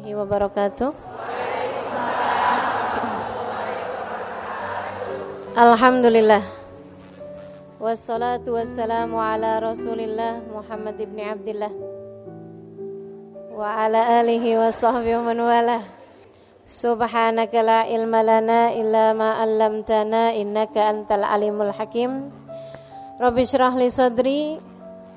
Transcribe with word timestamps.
warahmatullahi 0.00 0.16
wabarakatuh. 0.16 0.90
Alhamdulillah. 5.56 6.42
Wassalatu 7.80 8.56
wassalamu 8.56 9.16
ala 9.16 9.60
Rasulillah 9.60 10.44
Muhammad 10.52 11.00
ibn 11.00 11.16
Abdullah 11.16 11.72
wa 13.56 13.64
ala 13.64 14.20
alihi 14.20 14.56
wa 14.56 14.68
sahbihi 14.68 15.20
man 15.20 15.40
wala. 15.40 15.80
Subhanaka 16.68 17.64
la 17.64 17.80
ilma 17.88 18.20
lana 18.22 18.70
illa 18.76 19.16
ma 19.16 19.40
'allamtana 19.40 20.36
innaka 20.36 20.92
antal 20.92 21.24
alimul 21.24 21.72
hakim. 21.72 22.30
Rabbi 23.16 23.42
shrah 23.48 23.74
li 23.76 23.88
sadri 23.88 24.60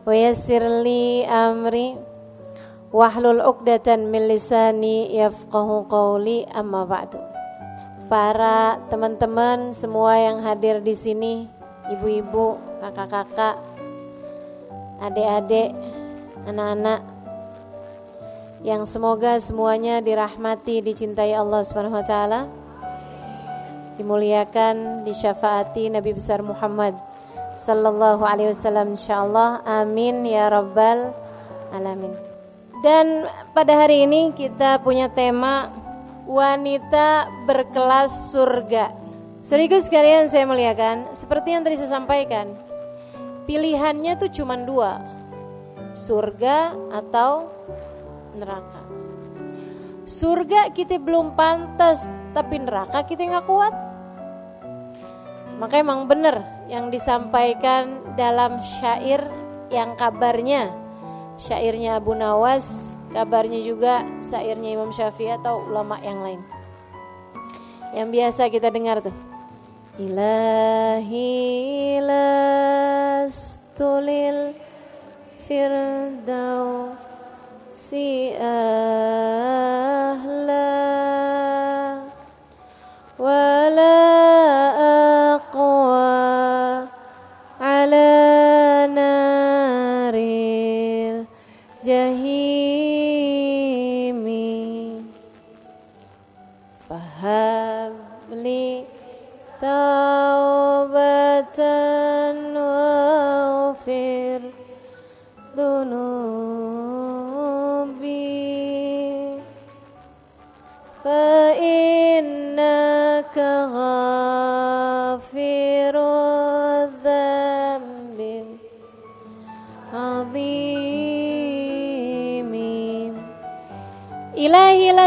wa 0.03 0.11
yassir 0.11 0.63
li 0.83 1.23
amri 1.27 2.12
wahlul 2.93 3.41
'uqdatan 3.41 4.07
min 4.13 4.29
lisani 4.29 5.09
yafqahu 5.17 5.89
qawli 5.89 6.45
amma 6.53 6.85
ba'du. 6.85 7.17
Para 8.05 8.77
teman-teman 8.93 9.73
semua 9.73 10.21
yang 10.21 10.45
hadir 10.45 10.77
di 10.85 10.93
sini, 10.93 11.49
ibu-ibu, 11.89 12.61
kakak-kakak, 12.77 13.57
adik-adik, 15.01 15.73
anak-anak 16.45 17.01
yang 18.63 18.87
semoga 18.87 19.41
semuanya 19.41 19.99
dirahmati, 19.99 20.79
dicintai 20.79 21.35
Allah 21.35 21.65
Subhanahu 21.65 21.99
wa 21.99 22.05
taala. 22.05 22.41
Dimuliakan, 23.99 25.03
disyafaati 25.03 25.91
Nabi 25.91 26.15
besar 26.15 26.39
Muhammad 26.45 26.95
sallallahu 27.59 28.23
alaihi 28.23 28.55
wasallam 28.55 28.95
insyaallah. 28.95 29.61
Amin 29.67 30.23
ya 30.23 30.47
rabbal 30.47 31.11
alamin. 31.75 32.22
Dan 32.83 33.31
pada 33.55 33.87
hari 33.87 34.03
ini 34.03 34.35
kita 34.35 34.83
punya 34.83 35.07
tema 35.07 35.71
wanita 36.27 37.31
berkelas 37.47 38.35
surga. 38.35 38.91
Saudaraku 39.39 39.79
sekalian 39.79 40.27
saya 40.27 40.43
muliakan, 40.43 41.15
seperti 41.15 41.55
yang 41.55 41.63
tadi 41.63 41.79
saya 41.79 41.95
sampaikan, 41.95 42.51
pilihannya 43.47 44.19
tuh 44.19 44.27
cuma 44.35 44.59
dua, 44.59 44.99
surga 45.95 46.75
atau 46.91 47.47
neraka. 48.35 48.83
Surga 50.03 50.67
kita 50.75 50.99
belum 50.99 51.39
pantas, 51.39 52.11
tapi 52.35 52.59
neraka 52.59 53.07
kita 53.07 53.23
nggak 53.23 53.47
kuat. 53.47 53.71
Maka 55.55 55.79
emang 55.79 56.03
benar 56.11 56.67
yang 56.67 56.91
disampaikan 56.91 58.03
dalam 58.19 58.59
syair 58.59 59.23
yang 59.71 59.95
kabarnya, 59.95 60.82
syairnya 61.37 61.97
Abu 61.99 62.13
Nawas, 62.17 62.93
kabarnya 63.13 63.61
juga 63.61 64.01
syairnya 64.25 64.73
Imam 64.73 64.89
Syafi'i 64.89 65.33
atau 65.37 65.61
ulama 65.69 66.01
yang 66.01 66.21
lain. 66.21 66.41
Yang 67.93 68.09
biasa 68.09 68.49
kita 68.49 68.73
dengar 68.73 69.05
tuh. 69.05 69.13
Ilahi 70.01 71.29
lastulil 73.21 74.57
firdau 75.45 76.97
si 77.69 78.33
ahla 78.41 79.53
wala 83.21 83.92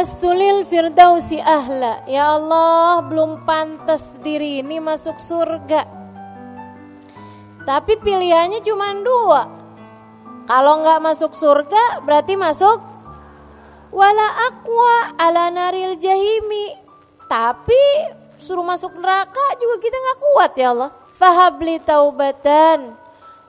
lastulil 0.07 0.63
firdausi 0.63 1.43
ahla. 1.43 2.07
Ya 2.07 2.39
Allah 2.39 3.03
belum 3.11 3.43
pantas 3.43 4.15
diri 4.23 4.63
ini 4.63 4.79
masuk 4.79 5.19
surga. 5.19 5.83
Tapi 7.67 7.99
pilihannya 7.99 8.63
cuma 8.63 8.95
dua. 9.03 9.51
Kalau 10.47 10.79
nggak 10.87 11.03
masuk 11.03 11.35
surga 11.35 12.07
berarti 12.07 12.39
masuk 12.39 12.79
Wala 13.91 14.47
akwa 14.47 15.19
ala 15.19 15.51
naril 15.51 15.99
jahimi. 15.99 16.71
Tapi 17.27 17.83
suruh 18.39 18.63
masuk 18.63 18.95
neraka 19.03 19.59
juga 19.59 19.83
kita 19.83 19.97
nggak 19.99 20.19
kuat 20.23 20.53
ya 20.55 20.71
Allah. 20.71 20.91
Fahabli 21.19 21.83
taubatan 21.83 22.95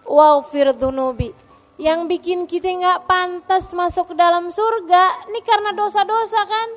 Waghfir 0.09 0.73
dunubi 0.73 1.37
yang 1.77 2.09
bikin 2.09 2.49
kita 2.49 2.73
nggak 2.73 3.05
pantas 3.05 3.69
masuk 3.77 4.13
ke 4.13 4.15
dalam 4.17 4.49
surga 4.49 5.29
ini 5.29 5.45
karena 5.45 5.77
dosa-dosa 5.77 6.41
kan? 6.49 6.69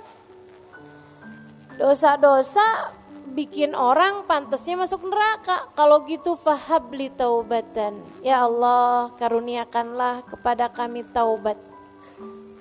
Dosa-dosa 1.80 2.92
bikin 3.32 3.72
orang 3.72 4.28
pantasnya 4.28 4.76
masuk 4.76 5.08
neraka. 5.08 5.72
Kalau 5.72 6.04
gitu 6.04 6.36
fahabli 6.36 7.08
taubatan. 7.16 7.96
Ya 8.20 8.44
Allah 8.44 9.08
karuniakanlah 9.16 10.28
kepada 10.28 10.68
kami 10.68 11.08
taubat. 11.08 11.56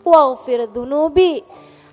Waghfir 0.08 0.72
dunubi. 0.72 1.44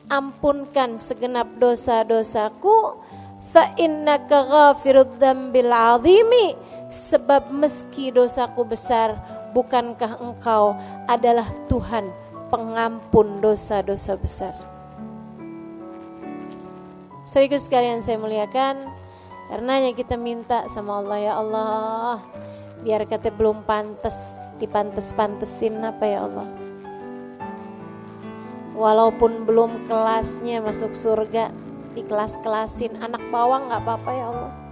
Ampunkan 0.06 1.02
segenap 1.02 1.50
dosa-dosaku. 1.58 3.02
Fa 3.50 3.74
innaka 3.74 4.46
ghafirud 4.46 5.18
dzambil 5.18 5.74
azimi. 5.74 6.54
Sebab 6.86 7.50
meski 7.50 8.14
dosaku 8.14 8.62
besar 8.62 9.18
bukankah 9.56 10.21
engkau 10.21 10.77
adalah 11.09 11.49
Tuhan 11.72 12.12
pengampun 12.53 13.41
dosa-dosa 13.41 14.12
besar. 14.21 14.53
Saudaraku 17.25 17.56
sekalian 17.56 18.05
saya 18.05 18.21
muliakan, 18.21 18.87
karenanya 19.49 19.97
kita 19.97 20.21
minta 20.21 20.69
sama 20.69 21.00
Allah 21.00 21.19
ya 21.19 21.33
Allah, 21.41 22.21
biar 22.84 23.09
kata 23.09 23.33
belum 23.33 23.65
pantas, 23.65 24.37
dipantes-pantesin 24.61 25.81
apa 25.81 26.05
ya 26.05 26.28
Allah. 26.28 26.49
Walaupun 28.77 29.49
belum 29.49 29.88
kelasnya 29.88 30.61
masuk 30.61 30.93
surga, 30.93 31.49
di 31.97 32.05
kelas-kelasin 32.05 33.00
anak 33.00 33.25
bawang 33.33 33.73
nggak 33.73 33.81
apa-apa 33.81 34.11
ya 34.12 34.27
Allah. 34.28 34.66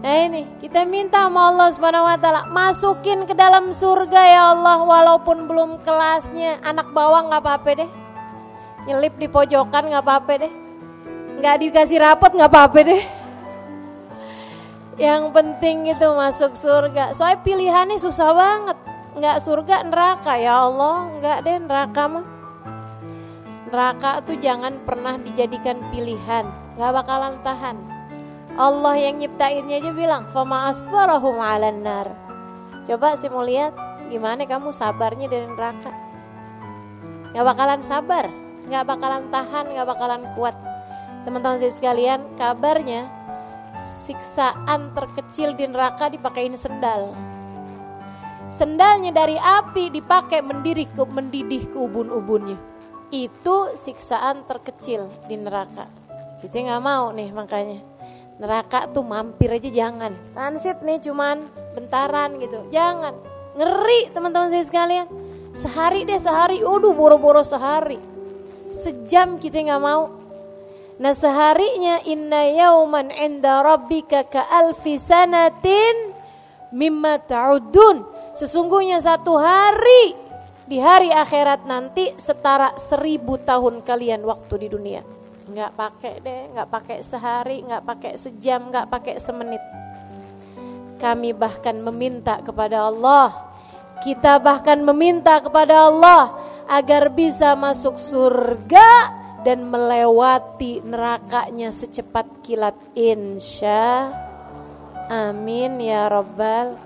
Nah 0.00 0.16
ini 0.16 0.48
kita 0.64 0.88
minta 0.88 1.28
sama 1.28 1.52
Allah 1.52 1.68
Subhanahu 1.76 2.08
wa 2.08 2.16
taala 2.16 2.48
masukin 2.48 3.28
ke 3.28 3.36
dalam 3.36 3.68
surga 3.68 4.22
ya 4.24 4.42
Allah 4.56 4.80
walaupun 4.80 5.44
belum 5.44 5.84
kelasnya 5.84 6.56
anak 6.64 6.88
bawang 6.96 7.28
nggak 7.28 7.44
apa-apa 7.44 7.70
deh. 7.84 7.90
Nyelip 8.88 9.20
di 9.20 9.28
pojokan 9.28 9.92
nggak 9.92 10.00
apa-apa 10.00 10.32
deh. 10.40 10.52
Nggak 11.36 11.56
dikasih 11.60 12.00
rapot 12.00 12.32
nggak 12.32 12.48
apa-apa 12.48 12.80
deh. 12.80 13.02
Yang 14.96 15.24
penting 15.36 15.92
itu 15.92 16.06
masuk 16.16 16.56
surga. 16.56 17.12
Soalnya 17.12 17.44
pilihannya 17.44 18.00
susah 18.00 18.32
banget. 18.32 18.78
Nggak 19.20 19.36
surga 19.44 19.76
neraka 19.84 20.32
ya 20.40 20.64
Allah, 20.64 21.12
nggak 21.20 21.38
deh 21.44 21.56
neraka 21.60 22.02
mah. 22.08 22.26
Neraka 23.68 24.24
tuh 24.24 24.40
jangan 24.40 24.80
pernah 24.80 25.20
dijadikan 25.20 25.76
pilihan, 25.92 26.48
nggak 26.80 26.92
bakalan 26.96 27.36
tahan. 27.44 27.99
Allah 28.58 28.98
yang 28.98 29.22
nyiptainnya 29.22 29.78
aja 29.78 29.92
bilang, 29.94 30.26
"Fama 30.34 30.70
asbarahum 30.70 31.38
'alan 31.38 31.84
nar." 31.84 32.08
Coba 32.88 33.14
sih 33.14 33.30
mau 33.30 33.46
lihat 33.46 33.76
gimana 34.10 34.42
kamu 34.42 34.74
sabarnya 34.74 35.30
dari 35.30 35.46
neraka. 35.46 35.92
Gak 37.30 37.46
bakalan 37.46 37.80
sabar, 37.86 38.26
gak 38.66 38.84
bakalan 38.90 39.22
tahan, 39.30 39.70
gak 39.70 39.86
bakalan 39.86 40.22
kuat. 40.34 40.56
Teman-teman 41.22 41.62
saya 41.62 41.70
sekalian, 41.70 42.26
kabarnya 42.34 43.06
siksaan 43.78 44.90
terkecil 44.98 45.54
di 45.54 45.70
neraka 45.70 46.10
dipakein 46.10 46.58
sendal. 46.58 47.14
Sendalnya 48.50 49.14
dari 49.14 49.38
api 49.38 49.94
dipakai 49.94 50.42
mendiri 50.42 50.90
ke 50.90 51.06
mendidih 51.06 51.70
ke 51.70 51.76
ubun-ubunnya. 51.78 52.58
Itu 53.14 53.78
siksaan 53.78 54.42
terkecil 54.50 55.06
di 55.30 55.38
neraka. 55.38 55.86
Kita 56.42 56.58
nggak 56.58 56.82
mau 56.82 57.14
nih 57.14 57.30
makanya 57.30 57.78
neraka 58.40 58.88
tuh 58.88 59.04
mampir 59.04 59.52
aja 59.52 59.68
jangan. 59.68 60.16
Transit 60.32 60.80
nih 60.80 60.98
cuman 61.04 61.44
bentaran 61.76 62.40
gitu. 62.40 62.64
Jangan. 62.72 63.12
Ngeri 63.54 64.10
teman-teman 64.16 64.48
saya 64.48 64.64
sekalian. 64.64 65.06
Sehari 65.52 66.08
deh 66.08 66.16
sehari. 66.16 66.64
Waduh 66.64 66.96
boro-boro 66.96 67.44
sehari. 67.44 68.00
Sejam 68.72 69.36
kita 69.36 69.60
nggak 69.60 69.82
mau. 69.84 70.08
Nah 71.00 71.12
seharinya 71.12 72.00
inna 72.08 72.48
yauman 72.48 73.12
inda 73.12 73.60
rabbika 73.60 74.24
ka 74.24 74.48
alfi 74.48 74.96
sanatin 74.96 76.16
mimma 76.72 77.20
ta'udun. 77.20 78.08
Sesungguhnya 78.36 79.04
satu 79.04 79.36
hari 79.36 80.16
di 80.64 80.80
hari 80.80 81.12
akhirat 81.12 81.68
nanti 81.68 82.14
setara 82.16 82.78
seribu 82.80 83.36
tahun 83.42 83.84
kalian 83.84 84.24
waktu 84.24 84.64
di 84.64 84.68
dunia. 84.70 85.19
Nggak 85.50 85.72
pakai 85.74 86.14
deh, 86.22 86.40
nggak 86.54 86.68
pakai 86.70 86.98
sehari, 87.02 87.58
nggak 87.66 87.82
pakai 87.82 88.12
sejam, 88.14 88.70
nggak 88.70 88.86
pakai 88.86 89.18
semenit. 89.18 89.62
Kami 91.02 91.34
bahkan 91.34 91.76
meminta 91.82 92.38
kepada 92.40 92.86
Allah. 92.86 93.34
Kita 94.00 94.40
bahkan 94.40 94.80
meminta 94.80 95.42
kepada 95.44 95.92
Allah 95.92 96.32
agar 96.70 97.10
bisa 97.12 97.52
masuk 97.58 97.98
surga 97.98 99.20
dan 99.42 99.64
melewati 99.64 100.84
nerakanya 100.84 101.72
secepat 101.72 102.28
kilat 102.44 102.76
insya 102.92 104.12
amin 105.08 105.80
ya 105.80 106.12
robbal 106.12 106.76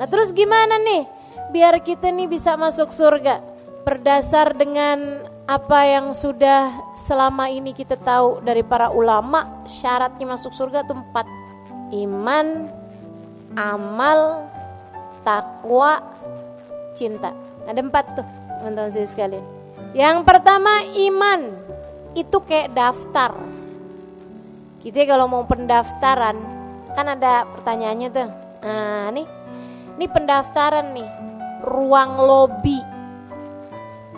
nah 0.00 0.06
terus 0.08 0.32
gimana 0.32 0.80
nih 0.80 1.04
biar 1.52 1.84
kita 1.84 2.08
nih 2.08 2.26
bisa 2.26 2.56
masuk 2.56 2.88
surga 2.90 3.44
berdasar 3.84 4.56
dengan 4.56 5.27
apa 5.48 5.80
yang 5.88 6.12
sudah 6.12 6.92
selama 6.92 7.48
ini 7.48 7.72
kita 7.72 7.96
tahu 7.96 8.44
dari 8.44 8.60
para 8.60 8.92
ulama 8.92 9.64
syaratnya 9.64 10.36
masuk 10.36 10.52
surga 10.52 10.84
itu 10.84 10.92
empat 10.92 11.24
iman 11.96 12.68
amal 13.56 14.52
takwa 15.24 16.04
cinta 16.92 17.32
ada 17.64 17.80
empat 17.80 18.04
tuh 18.12 18.26
teman-teman 18.60 18.92
sekalian 18.92 19.44
yang 19.96 20.20
pertama 20.20 20.84
iman 20.84 21.68
itu 22.18 22.38
kayak 22.42 22.74
daftar. 22.74 23.32
Kita 24.82 25.04
kalau 25.04 25.30
mau 25.30 25.44
pendaftaran 25.44 26.36
kan 26.94 27.06
ada 27.06 27.44
pertanyaannya 27.46 28.08
tuh. 28.10 28.28
Nah, 28.64 29.08
nih. 29.14 29.26
Ini 29.98 30.06
pendaftaran 30.10 30.94
nih. 30.94 31.10
Ruang 31.66 32.12
lobi. 32.22 32.78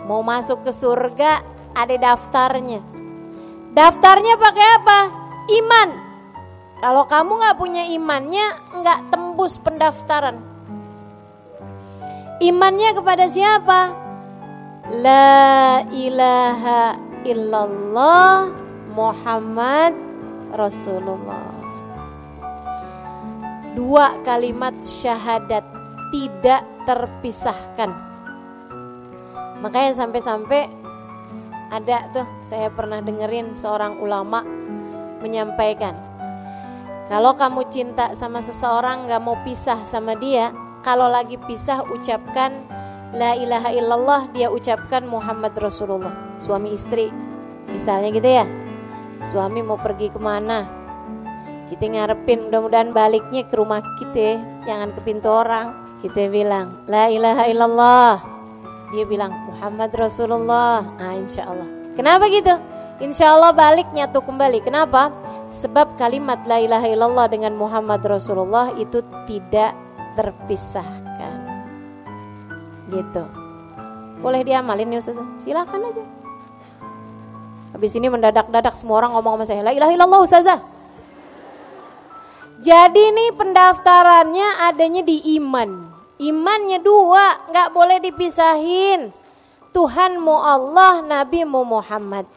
Mau 0.09 0.25
masuk 0.25 0.65
ke 0.65 0.71
surga 0.73 1.45
ada 1.77 1.95
daftarnya. 1.95 2.81
Daftarnya 3.71 4.35
pakai 4.35 4.67
apa? 4.81 4.99
Iman. 5.47 5.89
Kalau 6.81 7.05
kamu 7.05 7.31
nggak 7.37 7.57
punya 7.61 7.83
imannya, 7.93 8.47
nggak 8.81 9.13
tembus 9.13 9.61
pendaftaran. 9.61 10.41
Imannya 12.41 12.97
kepada 12.97 13.29
siapa? 13.29 13.93
La 14.89 15.85
ilaha 15.93 16.97
illallah 17.21 18.49
Muhammad 18.91 19.93
Rasulullah 20.51 21.53
Dua 23.71 24.19
kalimat 24.27 24.75
syahadat 24.83 25.63
tidak 26.11 26.65
terpisahkan 26.83 28.10
Makanya 29.61 29.93
sampai-sampai 29.93 30.61
ada 31.71 32.03
tuh 32.11 32.27
saya 32.43 32.67
pernah 32.67 32.99
dengerin 32.99 33.55
seorang 33.55 34.01
ulama 34.03 34.43
menyampaikan 35.23 35.95
Kalau 37.07 37.37
kamu 37.37 37.69
cinta 37.71 38.11
sama 38.11 38.43
seseorang 38.43 39.07
gak 39.07 39.23
mau 39.23 39.39
pisah 39.45 39.79
sama 39.87 40.17
dia 40.17 40.51
Kalau 40.83 41.07
lagi 41.07 41.39
pisah 41.39 41.85
ucapkan 41.87 42.51
La 43.15 43.37
ilaha 43.37 43.69
illallah 43.71 44.21
dia 44.31 44.47
ucapkan 44.47 45.03
Muhammad 45.03 45.51
Rasulullah. 45.59 46.11
Suami 46.41 46.75
istri 46.75 47.13
Misalnya 47.71 48.11
gitu 48.11 48.27
ya. 48.27 48.45
Suami 49.23 49.61
mau 49.63 49.79
pergi 49.79 50.09
ke 50.11 50.19
mana? 50.19 50.65
Kita 51.71 51.87
ngarepin 51.87 52.51
mudah-mudahan 52.51 52.91
baliknya 52.91 53.47
ke 53.47 53.55
rumah 53.55 53.79
kita 53.95 54.41
Jangan 54.67 54.91
ke 54.91 54.99
pintu 55.07 55.29
orang 55.31 55.71
Kita 56.03 56.27
bilang 56.27 56.83
La 56.89 57.07
ilaha 57.07 57.47
illallah 57.47 58.30
Dia 58.91 59.03
bilang 59.07 59.31
Muhammad 59.47 59.91
Rasulullah. 59.95 60.83
Ah 60.99 61.15
insya 61.15 61.47
Allah 61.47 61.67
Kenapa 61.95 62.27
gitu? 62.31 62.55
Insya 63.03 63.35
Allah 63.35 63.51
balik 63.51 63.89
nyatu 63.91 64.23
kembali. 64.23 64.63
Kenapa? 64.63 65.11
Sebab 65.51 65.99
kalimat 65.99 66.39
La 66.47 66.63
ilaha 66.63 66.87
illallah 66.87 67.27
dengan 67.27 67.51
Muhammad 67.59 67.99
Rasulullah 68.07 68.71
itu 68.79 69.03
tidak 69.27 69.75
terpisahkan. 70.15 71.35
Gitu. 72.87 73.23
Boleh 74.23 74.45
diamalin 74.47 74.87
nih 74.87 74.99
Ustazah 75.01 75.27
silakan 75.43 75.91
aja. 75.91 76.03
Habis 77.75 77.91
ini 77.95 78.07
mendadak-dadak 78.07 78.75
semua 78.75 79.03
orang 79.03 79.15
ngomong 79.15 79.41
sama 79.41 79.45
saya 79.47 79.63
la 79.63 79.71
ilaha 79.75 79.91
illallah 79.95 80.21
Ustazah 80.23 80.59
jadi 82.61 83.03
nih 83.09 83.33
pendaftarannya 83.33 84.69
adanya 84.69 85.01
di 85.01 85.17
iman 85.41 85.90
imannya 86.21 86.77
dua 86.79 87.49
nggak 87.49 87.69
boleh 87.73 87.97
dipisahin 87.97 89.09
Tuhan 89.73 90.21
mau 90.21 90.37
Allah 90.37 91.01
Nabi 91.01 91.41
mau 91.43 91.65
Muhammad 91.65 92.29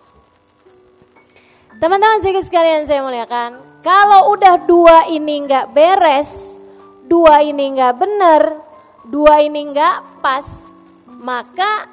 teman-teman 1.79 2.25
sekalian 2.25 2.89
saya 2.89 3.05
muliakan 3.05 3.61
kalau 3.85 4.33
udah 4.33 4.57
dua 4.65 5.05
ini 5.13 5.45
nggak 5.45 5.77
beres 5.77 6.57
dua 7.05 7.45
ini 7.45 7.77
nggak 7.77 7.95
bener 8.01 8.65
dua 9.05 9.45
ini 9.45 9.69
nggak 9.69 10.25
pas, 10.25 10.73
maka 11.21 11.89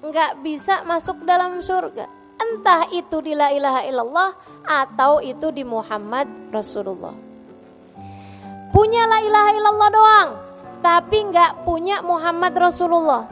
nggak 0.00 0.40
bisa 0.40 0.82
masuk 0.88 1.24
dalam 1.28 1.60
surga. 1.60 2.08
Entah 2.36 2.88
itu 2.92 3.20
di 3.24 3.32
la 3.32 3.52
ilaha 3.52 3.80
illallah 3.84 4.30
atau 4.64 5.24
itu 5.24 5.52
di 5.52 5.64
Muhammad 5.64 6.28
Rasulullah. 6.52 7.16
Punya 8.72 9.08
la 9.08 9.18
ilaha 9.24 9.50
illallah 9.56 9.90
doang, 9.92 10.28
tapi 10.86 11.18
nggak 11.34 11.66
punya 11.66 11.98
Muhammad 12.06 12.54
Rasulullah. 12.54 13.26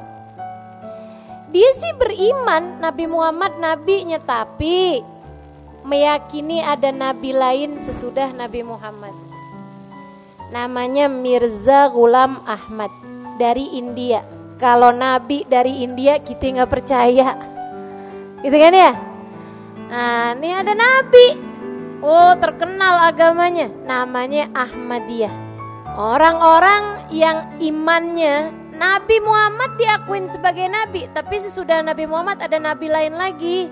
Dia 1.55 1.71
sih 1.71 1.95
beriman 1.95 2.83
Nabi 2.83 3.07
Muhammad 3.07 3.63
nabinya 3.63 4.19
tapi 4.19 4.99
meyakini 5.87 6.59
ada 6.67 6.91
nabi 6.91 7.31
lain 7.31 7.79
sesudah 7.79 8.35
Nabi 8.35 8.67
Muhammad. 8.67 9.15
Namanya 10.51 11.07
Mirza 11.07 11.87
Ghulam 11.95 12.43
Ahmad 12.43 12.91
dari 13.39 13.79
India. 13.79 14.27
Kalau 14.59 14.91
nabi 14.91 15.47
dari 15.47 15.87
India 15.87 16.19
kita 16.19 16.59
nggak 16.59 16.73
percaya, 16.75 17.39
gitu 18.43 18.57
kan 18.59 18.75
ya? 18.75 18.93
Nah, 19.95 20.35
ini 20.35 20.51
ada 20.51 20.75
nabi. 20.75 21.39
Oh, 22.03 22.35
terkenal 22.35 23.15
agamanya. 23.15 23.71
Namanya 23.87 24.51
Ahmadiyah. 24.51 25.44
Orang-orang 25.95 27.07
yang 27.15 27.47
imannya 27.63 28.51
Nabi 28.75 29.23
Muhammad 29.23 29.79
diakuin 29.79 30.27
sebagai 30.27 30.67
nabi, 30.67 31.07
tapi 31.15 31.39
sesudah 31.39 31.87
Nabi 31.87 32.11
Muhammad 32.11 32.43
ada 32.43 32.59
nabi 32.59 32.91
lain 32.91 33.15
lagi. 33.15 33.71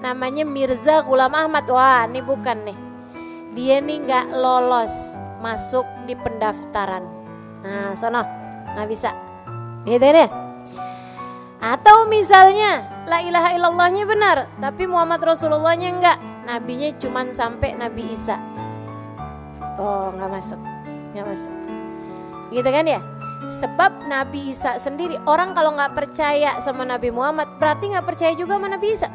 Namanya 0.00 0.46
Mirza 0.46 1.02
Ghulam 1.02 1.34
Ahmad. 1.34 1.66
Wah, 1.66 2.06
ini 2.06 2.22
bukan 2.22 2.62
nih. 2.64 2.78
Dia 3.58 3.82
nih 3.82 4.06
nggak 4.06 4.26
lolos 4.38 5.18
masuk 5.42 5.84
di 6.06 6.14
pendaftaran. 6.14 7.02
Nah, 7.66 7.92
sono 7.98 8.40
nggak 8.74 8.88
bisa 8.88 9.10
gitu 9.84 10.06
deh 10.06 10.30
atau 11.60 12.08
misalnya 12.08 12.88
la 13.04 13.20
ilaha 13.20 13.48
illallahnya 13.52 14.04
benar 14.06 14.36
tapi 14.62 14.88
Muhammad 14.88 15.20
Rasulullahnya 15.20 15.88
enggak 15.92 16.18
nabinya 16.46 16.88
cuma 16.96 17.26
sampai 17.28 17.76
Nabi 17.76 18.08
Isa 18.12 18.38
oh 19.76 20.14
nggak 20.16 20.30
masuk 20.30 20.60
nggak 21.14 21.26
masuk. 21.26 21.54
Gitu 22.50 22.66
kan 22.66 22.86
ya? 22.86 23.00
Sebab 23.50 24.04
Nabi 24.06 24.52
Isa 24.52 24.76
sendiri 24.76 25.16
orang 25.24 25.56
kalau 25.56 25.72
nggak 25.72 25.96
percaya 25.96 26.60
sama 26.60 26.84
Nabi 26.84 27.08
Muhammad 27.08 27.56
berarti 27.56 27.88
nggak 27.88 28.06
percaya 28.06 28.32
juga 28.36 28.60
sama 28.60 28.68
Nabi 28.68 28.88
Isa. 28.92 29.08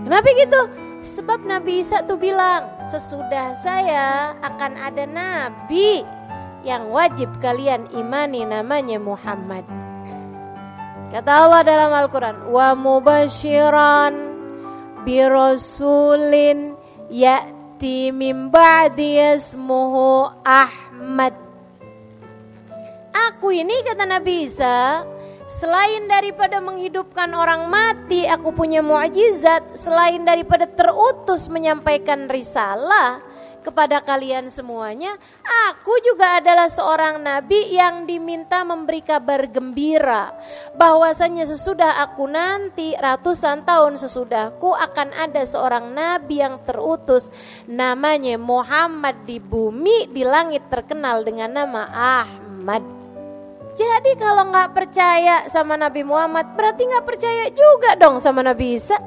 Kenapa 0.00 0.28
gitu? 0.32 0.60
Sebab 1.00 1.44
Nabi 1.44 1.84
Isa 1.84 2.04
tuh 2.04 2.16
bilang 2.16 2.68
sesudah 2.88 3.56
saya 3.60 4.36
akan 4.40 4.72
ada 4.80 5.04
Nabi 5.04 6.04
yang 6.64 6.92
wajib 6.92 7.28
kalian 7.40 7.88
imani 7.92 8.44
namanya 8.44 9.00
Muhammad. 9.00 9.64
Kata 11.10 11.30
Allah 11.32 11.60
dalam 11.66 11.90
Al-Quran, 11.90 12.36
wa 12.54 12.70
mubashiran 12.78 14.14
birosulin 15.02 16.78
ya'ti 17.80 18.12
min 18.12 18.52
ba'di 18.52 19.16
ismuhu 19.16 20.28
Ahmad. 20.44 21.32
Aku 23.32 23.48
ini 23.56 23.72
kata 23.88 24.04
Nabi 24.04 24.44
Isa, 24.44 25.00
selain 25.48 26.04
daripada 26.04 26.60
menghidupkan 26.60 27.32
orang 27.32 27.72
mati, 27.72 28.28
aku 28.28 28.52
punya 28.52 28.84
mukjizat. 28.84 29.80
Selain 29.80 30.20
daripada 30.28 30.68
terutus 30.68 31.48
menyampaikan 31.48 32.28
risalah, 32.28 33.24
kepada 33.60 34.00
kalian 34.02 34.48
semuanya, 34.48 35.14
aku 35.70 35.94
juga 36.04 36.40
adalah 36.40 36.68
seorang 36.68 37.20
nabi 37.20 37.76
yang 37.76 38.08
diminta 38.08 38.64
memberi 38.64 39.04
kabar 39.04 39.46
gembira 39.48 40.32
bahwasanya 40.76 41.44
sesudah 41.44 42.00
aku 42.04 42.28
nanti 42.28 42.96
ratusan 42.96 43.62
tahun 43.64 44.00
sesudahku 44.00 44.72
akan 44.72 45.12
ada 45.16 45.44
seorang 45.44 45.92
nabi 45.92 46.40
yang 46.40 46.60
terutus 46.64 47.28
namanya 47.68 48.40
Muhammad 48.40 49.28
di 49.28 49.36
bumi 49.38 50.08
di 50.10 50.24
langit 50.24 50.66
terkenal 50.72 51.22
dengan 51.22 51.52
nama 51.52 51.86
Ahmad. 52.24 52.82
Jadi 53.80 54.12
kalau 54.20 54.50
nggak 54.52 54.76
percaya 54.76 55.48
sama 55.48 55.78
Nabi 55.78 56.04
Muhammad 56.04 56.52
berarti 56.52 56.84
nggak 56.84 57.06
percaya 57.06 57.48
juga 57.48 57.96
dong 57.96 58.20
sama 58.20 58.44
Nabi 58.44 58.76
Isa. 58.76 58.98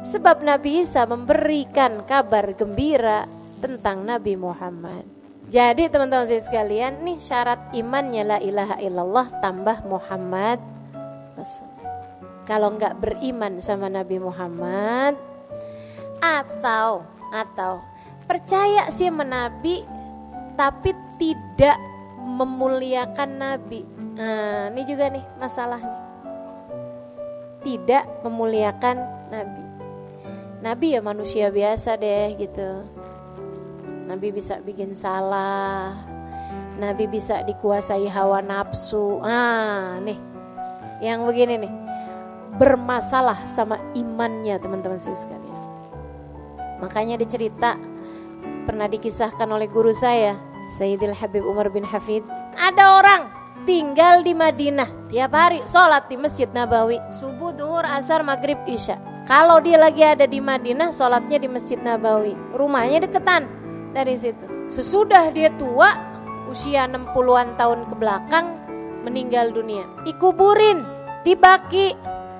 Sebab 0.00 0.40
Nabi 0.40 0.80
Isa 0.80 1.04
memberikan 1.04 2.00
kabar 2.08 2.56
gembira 2.56 3.39
tentang 3.60 4.02
Nabi 4.02 4.34
Muhammad. 4.34 5.04
Jadi 5.50 5.90
teman-teman 5.90 6.30
saya 6.30 6.40
sekalian, 6.40 7.02
nih 7.02 7.18
syarat 7.18 7.74
imannya 7.74 8.22
la 8.22 8.38
ilaha 8.38 8.76
illallah 8.78 9.26
tambah 9.42 9.82
Muhammad 9.84 10.62
Kalau 12.44 12.74
nggak 12.74 12.98
beriman 12.98 13.62
sama 13.62 13.86
Nabi 13.86 14.20
Muhammad 14.20 15.14
atau 16.20 17.06
atau 17.32 17.80
percaya 18.26 18.90
sih 18.92 19.08
menabi 19.08 19.86
tapi 20.58 20.92
tidak 21.16 21.78
memuliakan 22.20 23.30
Nabi. 23.40 23.80
Nah, 24.20 24.68
ini 24.70 24.82
juga 24.84 25.08
nih 25.08 25.24
masalahnya. 25.40 25.98
Tidak 27.64 28.24
memuliakan 28.28 28.96
Nabi. 29.32 29.64
Nabi 30.60 30.86
ya 30.92 31.00
manusia 31.00 31.48
biasa 31.48 31.96
deh 31.96 32.36
gitu. 32.36 32.99
Nabi 34.10 34.34
bisa 34.34 34.58
bikin 34.58 34.90
salah. 34.90 35.94
Nabi 36.82 37.06
bisa 37.06 37.46
dikuasai 37.46 38.10
hawa 38.10 38.42
nafsu. 38.42 39.22
Ah, 39.22 40.02
nih. 40.02 40.18
Yang 40.98 41.20
begini 41.30 41.54
nih. 41.62 41.72
Bermasalah 42.58 43.46
sama 43.46 43.78
imannya 43.94 44.58
teman-teman 44.58 44.98
sekalian. 44.98 45.62
Makanya 46.82 47.22
dicerita 47.22 47.78
pernah 48.66 48.90
dikisahkan 48.90 49.46
oleh 49.46 49.70
guru 49.70 49.94
saya, 49.94 50.34
Sayyidil 50.74 51.14
Habib 51.14 51.46
Umar 51.46 51.70
bin 51.70 51.86
Hafid. 51.86 52.26
Ada 52.58 52.98
orang 52.98 53.22
tinggal 53.62 54.26
di 54.26 54.34
Madinah 54.34 54.90
tiap 55.06 55.30
hari 55.38 55.62
sholat 55.70 56.10
di 56.10 56.18
Masjid 56.18 56.50
Nabawi 56.50 56.98
subuh, 57.14 57.54
duhur, 57.54 57.86
asar, 57.86 58.26
maghrib, 58.26 58.58
isya 58.66 58.98
kalau 59.30 59.62
dia 59.62 59.78
lagi 59.78 60.02
ada 60.02 60.26
di 60.26 60.42
Madinah, 60.42 60.90
sholatnya 60.90 61.38
di 61.38 61.46
Masjid 61.46 61.78
Nabawi. 61.78 62.34
Rumahnya 62.50 63.06
deketan 63.06 63.59
dari 63.90 64.14
situ. 64.14 64.46
Sesudah 64.70 65.30
dia 65.34 65.50
tua, 65.58 65.90
usia 66.46 66.86
60-an 66.86 67.58
tahun 67.58 67.86
ke 67.90 67.94
belakang, 67.98 68.46
meninggal 69.02 69.50
dunia. 69.50 69.86
Dikuburin, 70.06 70.82
dibaki, 71.26 71.94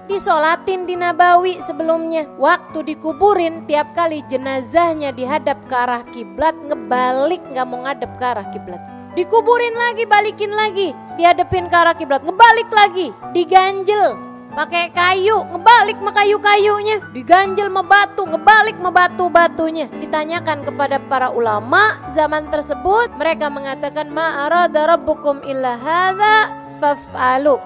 disolatin 0.06 0.86
di 0.86 0.94
Nabawi 0.98 1.58
sebelumnya. 1.62 2.26
Waktu 2.38 2.86
dikuburin, 2.86 3.66
tiap 3.66 3.94
kali 3.94 4.22
jenazahnya 4.30 5.14
dihadap 5.14 5.58
ke 5.66 5.74
arah 5.74 6.02
kiblat, 6.10 6.54
ngebalik 6.66 7.42
nggak 7.50 7.66
mau 7.66 7.82
ngadep 7.86 8.10
ke 8.18 8.24
arah 8.24 8.46
kiblat. 8.50 8.82
Dikuburin 9.18 9.74
lagi, 9.74 10.06
balikin 10.06 10.54
lagi, 10.54 10.94
dihadepin 11.18 11.66
ke 11.66 11.76
arah 11.76 11.98
kiblat, 11.98 12.22
ngebalik 12.22 12.70
lagi, 12.70 13.10
diganjel, 13.34 14.14
pakai 14.54 14.90
kayu 14.90 15.46
ngebalik 15.50 15.98
me 16.02 16.10
kayu-kayunya. 16.10 17.02
Diganjel 17.14 17.70
me 17.70 17.82
batu 17.86 18.26
ngebalik 18.26 18.76
me 18.78 18.90
batu-batunya. 18.90 19.86
Ditanyakan 20.02 20.66
kepada 20.66 20.98
para 21.06 21.30
ulama 21.30 21.98
zaman 22.10 22.50
tersebut 22.50 23.14
mereka 23.16 23.48
mengatakan 23.48 24.10
ma 24.10 24.46
arada 24.46 24.90
rabbukum 24.96 25.42
illa 25.46 25.78
hadza 25.78 26.50
faf'alu. 26.82 27.58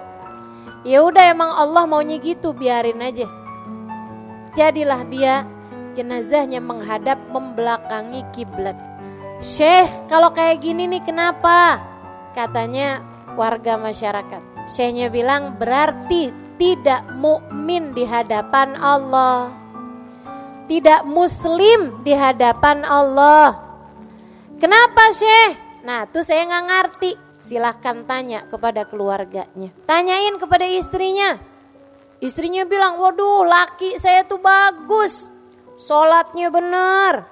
Ya 0.85 1.01
udah 1.01 1.33
emang 1.33 1.49
Allah 1.49 1.89
maunya 1.89 2.21
gitu 2.21 2.53
biarin 2.53 3.01
aja. 3.01 3.25
Jadilah 4.55 5.03
dia 5.09 5.49
jenazahnya 5.97 6.61
menghadap 6.61 7.17
membelakangi 7.33 8.21
kiblat. 8.37 8.77
Syekh 9.41 9.89
kalau 10.13 10.31
kayak 10.31 10.61
gini 10.61 10.85
nih 10.87 11.03
kenapa? 11.03 11.81
Katanya 12.37 13.01
warga 13.35 13.81
masyarakat. 13.81 14.69
Syekhnya 14.69 15.09
bilang 15.09 15.57
berarti 15.57 16.44
tidak 16.55 17.03
mukmin 17.19 17.93
di 17.95 18.07
hadapan 18.07 18.79
Allah. 18.79 19.51
Tidak 20.65 21.05
muslim 21.05 22.01
di 22.07 22.17
hadapan 22.17 22.87
Allah. 22.89 23.61
Kenapa 24.57 25.13
Syekh? 25.13 25.85
Nah 25.85 26.09
tuh 26.09 26.25
saya 26.25 26.49
nggak 26.49 26.67
ngerti. 26.71 27.13
Silahkan 27.45 28.09
tanya 28.09 28.49
kepada 28.49 28.89
keluarganya. 28.89 29.69
Tanyain 29.85 30.41
kepada 30.41 30.65
istrinya. 30.65 31.37
Istrinya 32.25 32.65
bilang, 32.65 32.97
waduh 32.97 33.45
laki 33.45 34.01
saya 34.01 34.25
tuh 34.25 34.41
bagus. 34.41 35.29
Sholatnya 35.77 36.49
benar. 36.49 37.29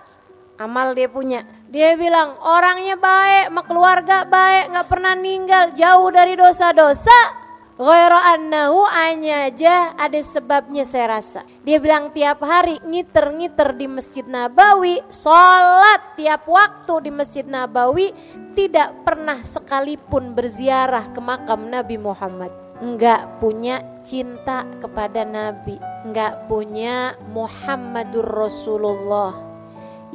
Amal 0.61 0.93
dia 0.93 1.09
punya. 1.09 1.49
Dia 1.73 1.97
bilang 1.97 2.37
orangnya 2.45 3.00
baik, 3.00 3.49
sama 3.49 3.62
keluarga 3.64 4.29
baik, 4.29 4.76
nggak 4.76 4.88
pernah 4.93 5.17
ninggal, 5.17 5.73
jauh 5.73 6.12
dari 6.12 6.37
dosa-dosa 6.37 7.42
Ghaira 7.83 8.39
annahu 8.39 8.87
hanya 8.95 9.51
aja 9.51 9.91
ada 9.99 10.23
sebabnya 10.23 10.87
saya 10.87 11.19
rasa. 11.19 11.43
Dia 11.67 11.83
bilang 11.83 12.15
tiap 12.15 12.39
hari 12.39 12.79
ngiter-ngiter 12.79 13.75
di 13.75 13.91
Masjid 13.91 14.23
Nabawi, 14.23 15.03
sholat 15.11 16.15
tiap 16.15 16.47
waktu 16.47 16.95
di 17.03 17.11
Masjid 17.11 17.43
Nabawi, 17.43 18.15
tidak 18.55 18.95
pernah 19.03 19.43
sekalipun 19.43 20.31
berziarah 20.31 21.11
ke 21.11 21.19
makam 21.19 21.75
Nabi 21.75 21.99
Muhammad. 21.99 22.55
Enggak 22.79 23.27
punya 23.43 23.83
cinta 24.07 24.62
kepada 24.79 25.27
Nabi, 25.27 25.75
enggak 26.07 26.47
punya 26.47 27.19
Muhammadur 27.35 28.47
Rasulullah 28.47 29.35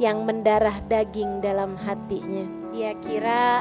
yang 0.00 0.24
mendarah 0.24 0.80
daging 0.88 1.44
dalam 1.44 1.76
hatinya. 1.84 2.48
Dia 2.72 2.96
kira 3.04 3.60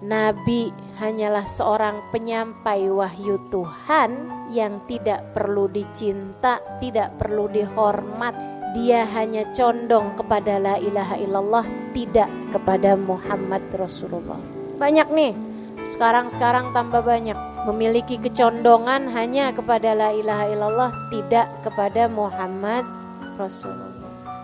Nabi 0.00 0.83
hanyalah 0.98 1.46
seorang 1.46 1.98
penyampai 2.14 2.86
wahyu 2.86 3.38
Tuhan 3.50 4.10
yang 4.54 4.78
tidak 4.86 5.34
perlu 5.34 5.66
dicinta, 5.66 6.62
tidak 6.78 7.14
perlu 7.18 7.50
dihormat. 7.50 8.34
Dia 8.74 9.06
hanya 9.14 9.46
condong 9.54 10.18
kepada 10.18 10.58
la 10.58 10.74
ilaha 10.82 11.14
illallah, 11.18 11.66
tidak 11.94 12.26
kepada 12.50 12.98
Muhammad 12.98 13.62
Rasulullah. 13.74 14.38
Banyak 14.82 15.08
nih, 15.14 15.32
sekarang-sekarang 15.94 16.74
tambah 16.74 17.06
banyak 17.06 17.38
memiliki 17.70 18.18
kecondongan 18.18 19.06
hanya 19.14 19.54
kepada 19.54 19.94
la 19.94 20.10
ilaha 20.10 20.44
illallah, 20.50 20.90
tidak 21.14 21.46
kepada 21.62 22.10
Muhammad 22.10 22.82
Rasulullah. 23.38 23.94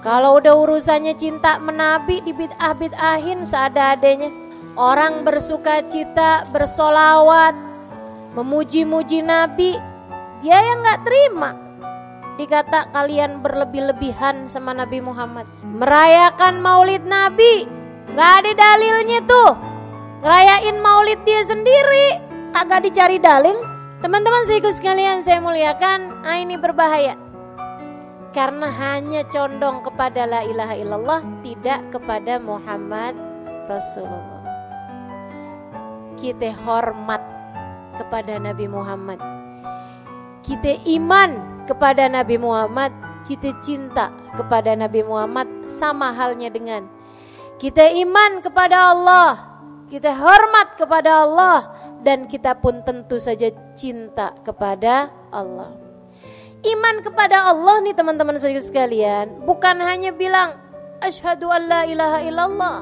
Kalau 0.01 0.41
udah 0.41 0.57
urusannya 0.57 1.13
cinta 1.21 1.61
menabi 1.61 2.25
di 2.25 2.33
bid'ah-bid'ahin 2.33 3.45
seada-adanya 3.45 4.50
Orang 4.81 5.29
bersuka 5.29 5.85
cita, 5.93 6.49
bersolawat, 6.57 7.53
memuji-muji 8.33 9.21
Nabi, 9.21 9.77
dia 10.41 10.57
yang 10.57 10.81
nggak 10.81 11.05
terima. 11.05 11.53
Dikata 12.41 12.89
kalian 12.89 13.45
berlebih-lebihan 13.45 14.49
sama 14.49 14.73
Nabi 14.73 15.05
Muhammad. 15.05 15.45
Merayakan 15.69 16.65
maulid 16.65 17.05
Nabi, 17.05 17.69
nggak 18.17 18.33
ada 18.41 18.53
dalilnya 18.57 19.21
tuh. 19.29 19.53
Ngerayain 20.25 20.81
maulid 20.81 21.21
dia 21.29 21.45
sendiri, 21.45 22.17
agak 22.57 22.89
dicari 22.89 23.21
dalil. 23.21 23.61
Teman-teman 24.01 24.49
seikus 24.49 24.81
sekalian 24.81 25.21
saya 25.21 25.45
muliakan, 25.45 26.25
ah 26.25 26.41
ini 26.41 26.57
berbahaya. 26.57 27.21
Karena 28.33 28.73
hanya 28.73 29.29
condong 29.29 29.85
kepada 29.85 30.25
la 30.25 30.41
ilaha 30.41 30.73
illallah, 30.73 31.21
tidak 31.45 31.85
kepada 31.93 32.41
Muhammad 32.41 33.13
Rasulullah 33.69 34.40
kita 36.21 36.53
hormat 36.53 37.25
kepada 37.97 38.37
Nabi 38.37 38.69
Muhammad. 38.69 39.19
Kita 40.45 40.77
iman 41.01 41.65
kepada 41.65 42.07
Nabi 42.13 42.37
Muhammad, 42.37 42.93
kita 43.25 43.57
cinta 43.65 44.13
kepada 44.37 44.77
Nabi 44.77 45.01
Muhammad 45.01 45.49
sama 45.65 46.13
halnya 46.13 46.53
dengan 46.53 46.85
kita 47.57 47.89
iman 48.05 48.41
kepada 48.45 48.93
Allah, 48.93 49.33
kita 49.89 50.13
hormat 50.17 50.77
kepada 50.77 51.25
Allah 51.25 51.59
dan 52.01 52.25
kita 52.29 52.57
pun 52.57 52.81
tentu 52.85 53.21
saja 53.21 53.53
cinta 53.77 54.33
kepada 54.45 55.13
Allah. 55.33 55.73
Iman 56.61 57.01
kepada 57.01 57.49
Allah 57.49 57.81
nih 57.81 57.97
teman-teman 57.97 58.37
saudara 58.37 58.61
sekalian, 58.61 59.45
bukan 59.49 59.81
hanya 59.81 60.13
bilang 60.13 60.57
asyhadu 61.01 61.49
an 61.49 61.63
la 61.69 61.83
ilaha 61.89 62.19
illallah. 62.21 62.79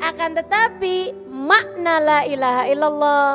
Akan 0.00 0.32
tetapi 0.32 1.27
makna 1.38 2.02
la 2.02 2.20
ilaha 2.26 2.62
illallah. 2.66 3.30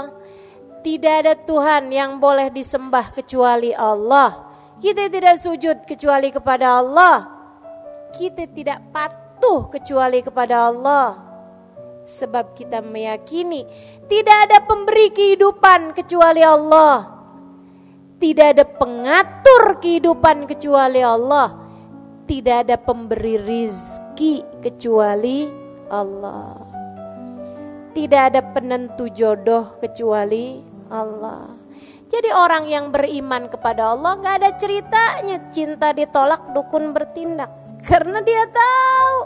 Tidak 0.83 1.15
ada 1.24 1.33
Tuhan 1.39 1.88
yang 1.95 2.19
boleh 2.19 2.51
disembah 2.51 3.15
kecuali 3.15 3.72
Allah. 3.72 4.51
Kita 4.83 5.07
tidak 5.07 5.39
sujud 5.39 5.88
kecuali 5.88 6.27
kepada 6.27 6.83
Allah. 6.83 7.24
Kita 8.12 8.43
tidak 8.51 8.91
patuh 8.91 9.72
kecuali 9.72 10.19
kepada 10.19 10.67
Allah. 10.67 11.15
Sebab 12.03 12.51
kita 12.51 12.83
meyakini 12.83 13.63
tidak 14.12 14.38
ada 14.51 14.60
pemberi 14.67 15.07
kehidupan 15.15 15.95
kecuali 15.95 16.43
Allah. 16.43 17.15
Tidak 18.19 18.48
ada 18.51 18.67
pengatur 18.67 19.79
kehidupan 19.79 20.51
kecuali 20.51 21.00
Allah. 21.00 21.63
Tidak 22.27 22.67
ada 22.67 22.75
pemberi 22.75 23.39
rizki 23.39 24.43
kecuali 24.60 25.48
Allah. 25.88 26.72
Tidak 27.93 28.21
ada 28.33 28.41
penentu 28.41 29.05
jodoh 29.13 29.77
kecuali 29.77 30.65
Allah. 30.89 31.53
Jadi 32.09 32.29
orang 32.33 32.65
yang 32.65 32.89
beriman 32.89 33.50
kepada 33.50 33.93
Allah 33.93 34.17
nggak 34.17 34.35
ada 34.41 34.51
ceritanya 34.57 35.38
cinta 35.53 35.93
ditolak 35.93 36.41
dukun 36.57 36.89
bertindak. 36.89 37.53
Karena 37.85 38.17
dia 38.25 38.50
tahu. 38.50 39.17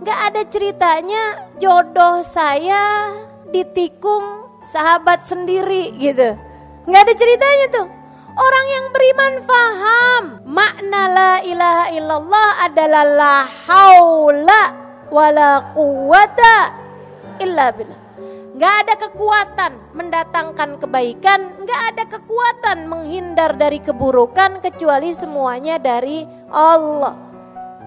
Nggak 0.00 0.20
ada 0.32 0.42
ceritanya 0.48 1.22
jodoh 1.60 2.24
saya 2.24 3.12
ditikung 3.52 4.48
sahabat 4.72 5.28
sendiri 5.28 5.92
gitu. 6.00 6.32
Nggak 6.88 7.02
ada 7.04 7.14
ceritanya 7.16 7.66
tuh. 7.76 7.86
Orang 8.36 8.66
yang 8.72 8.86
beriman 8.92 9.34
faham. 9.44 10.22
Makna 10.48 11.02
la 11.12 11.32
ilaha 11.44 11.84
illallah 11.92 12.48
adalah 12.64 13.04
la 13.04 13.36
haula 13.68 14.62
wala 15.08 15.72
quwata 15.72 16.85
illa 17.40 17.72
billah 17.72 18.06
Gak 18.56 18.88
ada 18.88 18.94
kekuatan 18.96 19.72
mendatangkan 19.92 20.80
kebaikan, 20.80 21.60
gak 21.68 21.82
ada 21.92 22.04
kekuatan 22.08 22.88
menghindar 22.88 23.52
dari 23.52 23.84
keburukan 23.84 24.64
kecuali 24.64 25.12
semuanya 25.12 25.76
dari 25.76 26.24
Allah. 26.48 27.12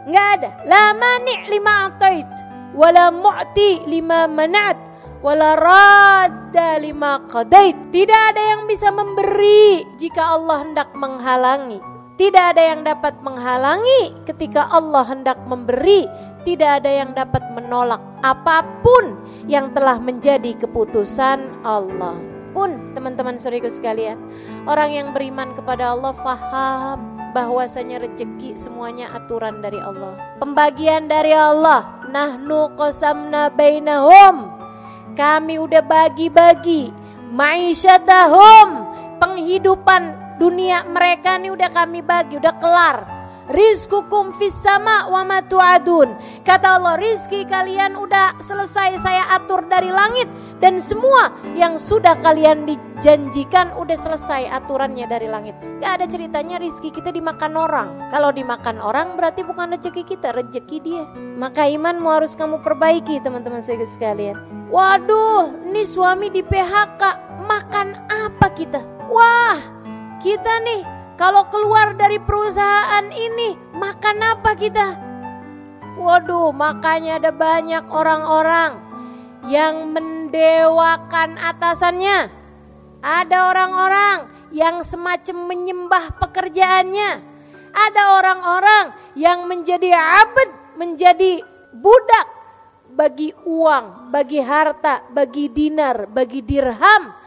Gak 0.06 0.28
ada. 0.38 0.62
La 0.70 0.94
mani' 0.94 1.50
lima 1.50 1.90
atait, 1.90 2.30
wala 2.78 3.10
mu'ti 3.10 3.82
lima 3.90 4.30
manat, 4.30 4.78
wala 5.26 5.58
radda 5.58 6.78
lima 6.78 7.26
qadait. 7.26 7.74
Tidak 7.90 8.22
ada 8.30 8.54
yang 8.54 8.70
bisa 8.70 8.94
memberi 8.94 9.90
jika 9.98 10.38
Allah 10.38 10.70
hendak 10.70 10.94
menghalangi. 10.94 11.99
Tidak 12.20 12.46
ada 12.52 12.76
yang 12.76 12.84
dapat 12.84 13.16
menghalangi 13.24 14.12
ketika 14.28 14.68
Allah 14.68 15.08
hendak 15.08 15.40
memberi. 15.48 16.04
Tidak 16.44 16.84
ada 16.84 16.92
yang 16.92 17.16
dapat 17.16 17.40
menolak 17.56 18.04
apa 18.28 18.60
pun 18.84 19.16
yang 19.48 19.72
telah 19.72 19.96
menjadi 20.04 20.52
keputusan 20.60 21.64
Allah. 21.64 22.20
Pun 22.52 22.92
teman-teman 22.92 23.40
saudaraku 23.40 23.72
sekalian, 23.72 24.20
orang 24.68 24.92
yang 24.92 25.08
beriman 25.16 25.56
kepada 25.56 25.96
Allah 25.96 26.12
faham 26.12 27.16
bahwasanya 27.32 28.04
rezeki 28.04 28.60
semuanya 28.60 29.16
aturan 29.16 29.64
dari 29.64 29.80
Allah. 29.80 30.20
Pembagian 30.44 31.08
dari 31.08 31.32
Allah. 31.32 32.04
Nahnu 32.12 32.76
qasamna 32.76 33.48
bainahum. 33.48 34.60
Kami 35.16 35.56
udah 35.56 35.88
bagi-bagi 35.88 36.92
ma'isyatahum, 37.32 38.68
penghidupan 39.24 40.19
dunia 40.40 40.88
mereka 40.88 41.36
ini 41.36 41.52
udah 41.52 41.70
kami 41.70 42.00
bagi, 42.00 42.40
udah 42.40 42.56
kelar 42.58 43.20
rizkukum 43.50 44.30
fis 44.38 44.54
sama 44.54 45.10
wa 45.10 45.26
ma 45.26 45.42
tu'adun. 45.42 46.14
Kata 46.46 46.78
Allah, 46.80 46.96
rizki 47.02 47.44
kalian 47.50 47.98
udah 47.98 48.38
selesai 48.40 49.02
saya 49.02 49.26
atur 49.34 49.66
dari 49.66 49.90
langit 49.90 50.30
dan 50.62 50.78
semua 50.78 51.34
yang 51.58 51.76
sudah 51.76 52.16
kalian 52.22 52.70
dijanjikan 52.70 53.74
udah 53.76 53.98
selesai 53.98 54.48
aturannya 54.54 55.10
dari 55.10 55.28
langit. 55.28 55.58
Gak 55.82 56.00
ada 56.00 56.06
ceritanya 56.06 56.62
rizki 56.62 56.94
kita 56.94 57.10
dimakan 57.10 57.58
orang. 57.58 57.88
Kalau 58.14 58.30
dimakan 58.30 58.78
orang 58.78 59.18
berarti 59.18 59.42
bukan 59.42 59.74
rezeki 59.76 60.06
kita, 60.06 60.30
rezeki 60.32 60.78
dia. 60.80 61.04
Maka 61.40 61.66
imanmu 61.66 62.06
harus 62.06 62.38
kamu 62.38 62.62
perbaiki 62.62 63.18
teman-teman 63.26 63.66
saya 63.66 63.82
sekalian. 63.90 64.38
Waduh, 64.70 65.66
ini 65.66 65.82
suami 65.82 66.30
di 66.30 66.46
PHK, 66.46 67.02
makan 67.42 67.88
apa 68.06 68.54
kita? 68.54 68.84
Wah, 69.10 69.79
kita 70.20 70.54
nih 70.68 71.00
kalau 71.20 71.52
keluar 71.52 72.00
dari 72.00 72.16
perusahaan 72.16 73.04
ini, 73.12 73.60
makan 73.76 74.18
apa 74.24 74.56
kita? 74.56 74.88
Waduh, 76.00 76.56
makanya 76.56 77.20
ada 77.20 77.36
banyak 77.36 77.84
orang-orang 77.92 78.80
yang 79.52 79.92
mendewakan 79.92 81.36
atasannya. 81.36 82.32
Ada 83.04 83.52
orang-orang 83.52 84.32
yang 84.56 84.80
semacam 84.80 85.52
menyembah 85.52 86.16
pekerjaannya. 86.24 87.12
Ada 87.76 88.04
orang-orang 88.16 88.96
yang 89.20 89.44
menjadi 89.44 89.92
abad, 90.24 90.80
menjadi 90.80 91.44
budak 91.76 92.28
bagi 92.96 93.36
uang, 93.44 94.08
bagi 94.08 94.40
harta, 94.40 95.04
bagi 95.12 95.52
dinar, 95.52 96.08
bagi 96.08 96.40
dirham 96.48 97.19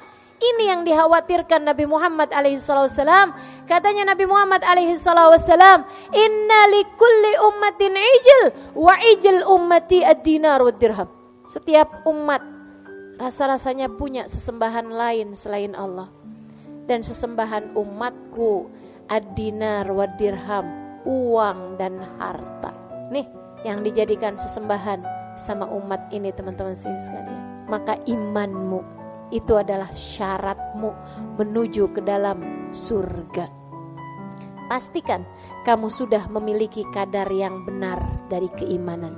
ini 0.43 0.75
yang 0.75 0.83
dikhawatirkan 0.83 1.63
Nabi 1.63 1.87
Muhammad 1.87 2.35
alaihissalam. 2.35 3.31
Katanya 3.71 4.13
Nabi 4.13 4.27
Muhammad 4.27 4.67
alaihissalam, 4.67 5.87
Inna 6.11 6.61
likulli 6.75 7.33
ummatin 7.47 7.95
ijil, 7.95 8.43
wa 8.75 8.95
ijil 8.99 9.47
ummati 9.47 10.03
ad-dinar 10.03 10.61
dirham. 10.75 11.07
Setiap 11.47 12.03
umat 12.09 12.43
rasa-rasanya 13.23 13.93
punya 13.95 14.27
sesembahan 14.27 14.91
lain 14.91 15.39
selain 15.39 15.79
Allah. 15.79 16.11
Dan 16.83 17.07
sesembahan 17.07 17.79
umatku 17.79 18.67
ad-dinar 19.07 19.87
wa 19.95 20.11
dirham, 20.19 20.67
uang 21.07 21.79
dan 21.79 22.03
harta. 22.19 22.75
Nih 23.15 23.29
yang 23.63 23.87
dijadikan 23.87 24.35
sesembahan 24.35 25.07
sama 25.39 25.71
umat 25.71 26.11
ini 26.11 26.35
teman-teman 26.35 26.75
sekalian. 26.75 27.71
Maka 27.71 27.97
imanmu 28.05 29.02
itu 29.33 29.57
adalah 29.57 29.89
syaratmu 29.97 30.93
menuju 31.41 31.97
ke 31.97 32.05
dalam 32.05 32.71
surga. 32.71 33.49
Pastikan 34.69 35.25
kamu 35.65 35.89
sudah 35.89 36.29
memiliki 36.29 36.85
kadar 36.93 37.29
yang 37.33 37.65
benar 37.65 38.01
dari 38.29 38.53
keimanan. 38.53 39.17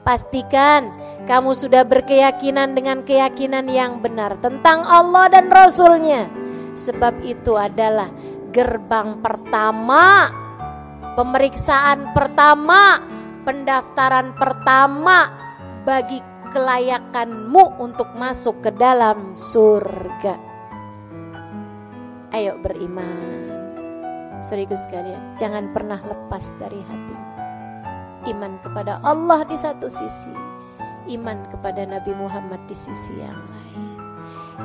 Pastikan 0.00 0.88
kamu 1.28 1.52
sudah 1.52 1.84
berkeyakinan 1.84 2.72
dengan 2.72 3.04
keyakinan 3.04 3.68
yang 3.68 4.00
benar 4.00 4.40
tentang 4.40 4.80
Allah 4.84 5.28
dan 5.28 5.52
Rasulnya. 5.52 6.28
Sebab 6.72 7.20
itu 7.20 7.60
adalah 7.60 8.08
gerbang 8.48 9.20
pertama, 9.20 10.32
pemeriksaan 11.12 12.16
pertama, 12.16 13.04
pendaftaran 13.44 14.32
pertama 14.32 15.28
bagi 15.84 16.29
kelayakanmu 16.50 17.78
untuk 17.78 18.10
masuk 18.18 18.58
ke 18.60 18.70
dalam 18.74 19.38
surga. 19.38 20.34
Ayo 22.30 22.58
beriman. 22.62 23.50
Saudaraku 24.40 24.74
sekalian, 24.74 25.34
jangan 25.36 25.70
pernah 25.70 26.00
lepas 26.00 26.50
dari 26.58 26.80
hati. 26.80 27.16
Iman 28.30 28.56
kepada 28.62 28.98
Allah 29.02 29.44
di 29.46 29.56
satu 29.56 29.86
sisi, 29.90 30.32
iman 31.16 31.38
kepada 31.50 31.84
Nabi 31.84 32.12
Muhammad 32.14 32.60
di 32.66 32.76
sisi 32.76 33.14
yang 33.18 33.36
lain. 33.36 33.84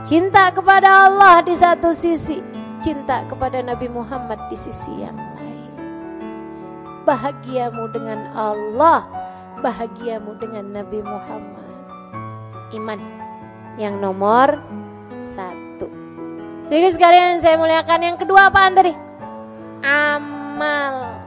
Cinta 0.05 0.51
kepada 0.51 1.09
Allah 1.09 1.41
di 1.43 1.55
satu 1.55 1.91
sisi, 1.91 2.39
cinta 2.79 3.25
kepada 3.27 3.59
Nabi 3.63 3.87
Muhammad 3.89 4.37
di 4.47 4.57
sisi 4.59 4.91
yang 4.95 5.17
lain. 5.17 5.71
Bahagiamu 7.03 7.83
dengan 7.91 8.31
Allah, 8.31 9.07
bahagiamu 9.59 10.39
dengan 10.39 10.71
Nabi 10.71 10.99
Muhammad 11.03 11.64
iman 12.73 12.99
yang 13.77 13.99
nomor 13.99 14.57
satu. 15.21 15.87
Jadi 16.65 16.87
sekalian 16.89 17.37
saya 17.37 17.61
muliakan 17.61 18.01
yang 18.01 18.17
kedua 18.17 18.49
apaan 18.49 18.73
tadi? 18.73 18.93
Amal. 19.85 21.21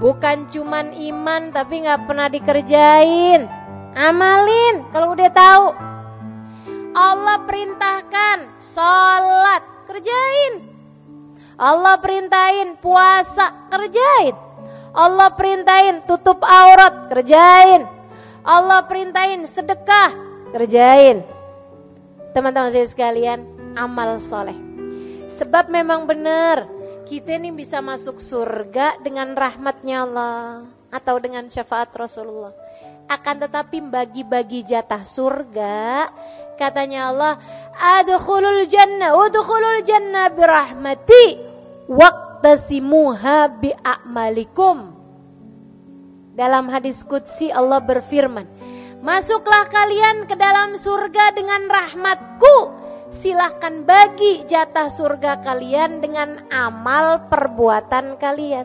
Bukan 0.00 0.48
cuman 0.48 0.96
iman 0.96 1.52
tapi 1.52 1.84
nggak 1.84 2.08
pernah 2.08 2.28
dikerjain. 2.32 3.44
Amalin 3.92 4.88
kalau 4.88 5.12
udah 5.12 5.30
tahu. 5.30 5.66
Allah 6.94 7.42
perintahkan 7.44 8.56
sholat 8.62 9.62
kerjain. 9.84 10.64
Allah 11.54 12.00
perintahin 12.00 12.78
puasa 12.80 13.68
kerjain. 13.70 14.34
Allah 14.94 15.28
perintahin 15.34 16.02
tutup 16.06 16.42
aurat 16.42 17.10
kerjain. 17.10 17.86
Allah 18.46 18.86
perintahin 18.86 19.42
sedekah 19.46 20.23
kerjain. 20.54 21.26
Teman-teman 22.30 22.70
saya 22.70 22.86
sekalian, 22.86 23.42
amal 23.74 24.22
soleh. 24.22 24.54
Sebab 25.34 25.66
memang 25.66 26.06
benar, 26.06 26.70
kita 27.10 27.34
ini 27.42 27.50
bisa 27.50 27.82
masuk 27.82 28.22
surga 28.22 29.02
dengan 29.02 29.34
rahmatnya 29.34 30.06
Allah 30.06 30.62
atau 30.94 31.18
dengan 31.18 31.50
syafaat 31.50 31.90
Rasulullah. 31.90 32.54
Akan 33.10 33.42
tetapi 33.42 33.82
bagi-bagi 33.82 34.62
jatah 34.62 35.02
surga, 35.02 36.08
katanya 36.54 37.10
Allah, 37.10 37.34
adkhulul 37.74 38.64
jannah, 38.70 39.18
udkhulul 39.18 39.82
jannah 39.82 40.30
birahmati 40.30 41.42
waqtasimuha 41.90 43.58
bi'amalikum. 43.58 44.94
Dalam 46.34 46.66
hadis 46.70 47.02
Qudsi 47.06 47.50
Allah 47.50 47.78
berfirman, 47.78 48.46
Masuklah 49.04 49.68
kalian 49.68 50.24
ke 50.24 50.32
dalam 50.32 50.80
surga 50.80 51.36
dengan 51.36 51.68
rahmatku. 51.68 52.72
Silahkan 53.12 53.84
bagi 53.84 54.48
jatah 54.48 54.88
surga 54.88 55.44
kalian 55.44 56.00
dengan 56.00 56.40
amal 56.48 57.28
perbuatan 57.28 58.16
kalian. 58.16 58.64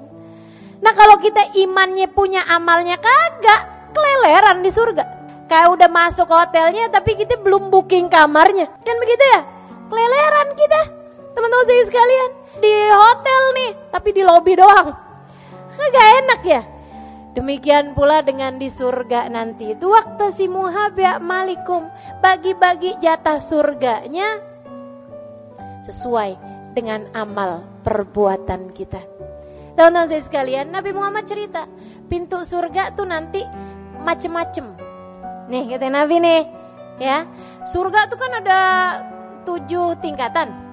Nah 0.80 0.96
kalau 0.96 1.20
kita 1.20 1.44
imannya 1.60 2.08
punya 2.08 2.48
amalnya 2.56 2.96
kagak, 2.96 3.92
keleleran 3.92 4.64
di 4.64 4.72
surga. 4.72 5.04
Kayak 5.52 5.76
udah 5.76 5.90
masuk 5.92 6.32
hotelnya 6.32 6.88
tapi 6.88 7.20
kita 7.20 7.36
belum 7.44 7.68
booking 7.68 8.08
kamarnya. 8.08 8.72
Kan 8.80 8.96
begitu 8.96 9.24
ya? 9.36 9.44
Keleleran 9.92 10.56
kita. 10.56 10.82
Teman-teman 11.36 11.68
saya 11.68 11.84
sekalian. 11.84 12.30
Di 12.64 12.76
hotel 12.96 13.44
nih, 13.60 13.72
tapi 13.92 14.10
di 14.16 14.24
lobi 14.24 14.56
doang. 14.56 14.88
Kagak 15.76 16.08
enak 16.24 16.42
ya? 16.48 16.79
Demikian 17.40 17.96
pula 17.96 18.20
dengan 18.20 18.60
di 18.60 18.68
surga 18.68 19.32
nanti. 19.32 19.72
Itu 19.72 19.96
waktu 19.96 20.28
si 20.28 20.52
muhabya 20.52 21.24
malikum. 21.24 21.88
Bagi-bagi 22.20 23.00
jatah 23.00 23.40
surganya 23.40 24.44
sesuai 25.88 26.36
dengan 26.76 27.08
amal 27.16 27.64
perbuatan 27.88 28.76
kita. 28.76 29.00
Teman-teman 29.80 30.12
saya 30.12 30.20
sekalian, 30.20 30.68
Nabi 30.68 30.92
Muhammad 30.92 31.32
cerita, 31.32 31.64
pintu 32.12 32.44
surga 32.44 32.92
tuh 32.92 33.08
nanti 33.08 33.40
macem-macem. 34.04 34.76
Nih 35.48 35.72
kata 35.72 35.88
Nabi 35.88 36.20
nih, 36.20 36.44
ya. 37.00 37.24
Surga 37.64 38.12
tuh 38.12 38.20
kan 38.20 38.36
ada 38.36 38.60
tujuh 39.48 39.96
tingkatan 40.04 40.69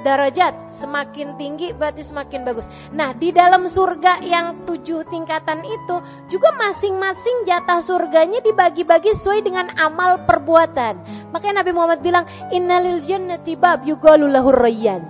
darajat 0.00 0.72
semakin 0.72 1.36
tinggi 1.36 1.72
berarti 1.76 2.02
semakin 2.04 2.44
bagus. 2.44 2.66
Nah 2.92 3.12
di 3.16 3.30
dalam 3.30 3.68
surga 3.68 4.24
yang 4.24 4.64
tujuh 4.64 5.06
tingkatan 5.08 5.62
itu 5.64 5.96
juga 6.28 6.52
masing-masing 6.56 7.44
jatah 7.48 7.80
surganya 7.84 8.40
dibagi-bagi 8.40 9.12
sesuai 9.12 9.40
dengan 9.44 9.68
amal 9.80 10.24
perbuatan. 10.24 10.96
Makanya 11.32 11.62
Nabi 11.62 11.72
Muhammad 11.72 12.00
bilang 12.00 12.24
innalil 12.50 13.04
jannati 13.04 13.54
bab 13.54 13.84
yugalulahur 13.84 14.56
rayyan. 14.56 15.02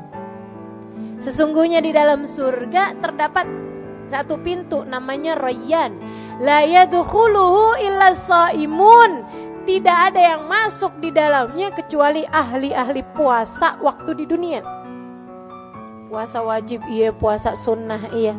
Sesungguhnya 1.21 1.85
di 1.85 1.93
dalam 1.93 2.25
surga 2.25 2.97
terdapat 2.97 3.45
satu 4.11 4.43
pintu 4.43 4.83
namanya 4.83 5.39
Rayyan. 5.39 5.95
La 6.43 6.67
yadkhuluhu 6.67 7.79
illa 7.79 8.11
saimun. 8.17 9.23
Tidak 9.69 9.99
ada 10.11 10.19
yang 10.19 10.49
masuk 10.49 10.99
di 10.99 11.13
dalamnya 11.15 11.71
kecuali 11.71 12.27
ahli-ahli 12.27 13.05
puasa 13.15 13.79
waktu 13.79 14.19
di 14.19 14.25
dunia. 14.27 14.80
Puasa 16.11 16.43
wajib 16.43 16.83
iya, 16.91 17.15
puasa 17.15 17.55
sunnah 17.55 18.11
iya. 18.11 18.35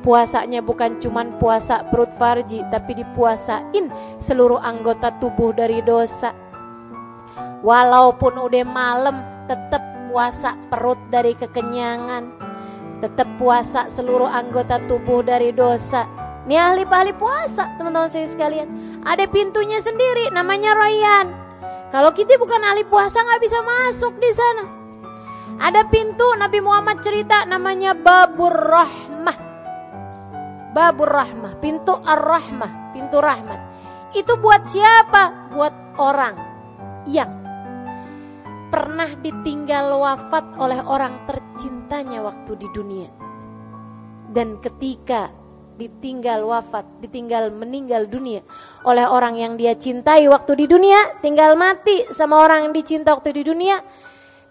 Puasanya 0.00 0.64
bukan 0.64 0.96
cuman 1.04 1.36
puasa 1.36 1.84
perut 1.92 2.08
farji, 2.16 2.64
tapi 2.72 2.96
dipuasain 2.96 3.92
seluruh 4.16 4.56
anggota 4.56 5.12
tubuh 5.20 5.52
dari 5.52 5.84
dosa. 5.84 6.32
Walaupun 7.60 8.40
udah 8.40 8.64
malam, 8.64 9.20
tetap 9.44 9.84
puasa 10.08 10.56
perut 10.72 10.96
dari 11.12 11.36
kekenyangan. 11.36 12.32
Tetap 13.04 13.28
puasa 13.36 13.92
seluruh 13.92 14.24
anggota 14.24 14.80
tubuh 14.88 15.20
dari 15.20 15.52
dosa. 15.52 16.08
Ini 16.48 16.56
ahli-ahli 16.56 17.12
puasa, 17.20 17.68
teman-teman 17.76 18.08
saya 18.08 18.32
sekalian. 18.32 18.96
Ada 19.04 19.28
pintunya 19.28 19.76
sendiri, 19.76 20.32
namanya 20.32 20.72
Rayyan. 20.72 21.28
Kalau 21.92 22.16
kita 22.16 22.40
bukan 22.40 22.64
ahli 22.64 22.88
puasa 22.88 23.20
nggak 23.20 23.44
bisa 23.44 23.60
masuk 23.60 24.16
di 24.16 24.32
sana. 24.32 24.79
Ada 25.60 25.84
pintu 25.92 26.24
Nabi 26.40 26.64
Muhammad 26.64 27.04
cerita 27.04 27.44
namanya 27.44 27.92
Babur 27.92 28.48
Rahmah. 28.48 29.38
Babur 30.72 31.10
Rahmah, 31.12 31.60
pintu 31.60 31.92
Ar-Rahmah, 32.00 32.96
pintu 32.96 33.20
rahmat. 33.20 33.60
Itu 34.16 34.40
buat 34.40 34.64
siapa? 34.64 35.52
Buat 35.52 36.00
orang 36.00 36.34
yang 37.12 37.28
pernah 38.72 39.12
ditinggal 39.20 40.00
wafat 40.00 40.56
oleh 40.56 40.80
orang 40.80 41.28
tercintanya 41.28 42.24
waktu 42.24 42.56
di 42.56 42.68
dunia. 42.72 43.10
Dan 44.32 44.64
ketika 44.64 45.28
ditinggal 45.76 46.40
wafat, 46.44 47.04
ditinggal 47.04 47.52
meninggal 47.52 48.08
dunia 48.08 48.40
oleh 48.88 49.04
orang 49.04 49.36
yang 49.36 49.60
dia 49.60 49.76
cintai 49.76 50.24
waktu 50.24 50.64
di 50.64 50.66
dunia, 50.68 51.20
tinggal 51.20 51.52
mati 51.52 52.08
sama 52.16 52.40
orang 52.40 52.68
yang 52.68 52.72
dicinta 52.72 53.12
waktu 53.12 53.36
di 53.36 53.42
dunia, 53.44 53.80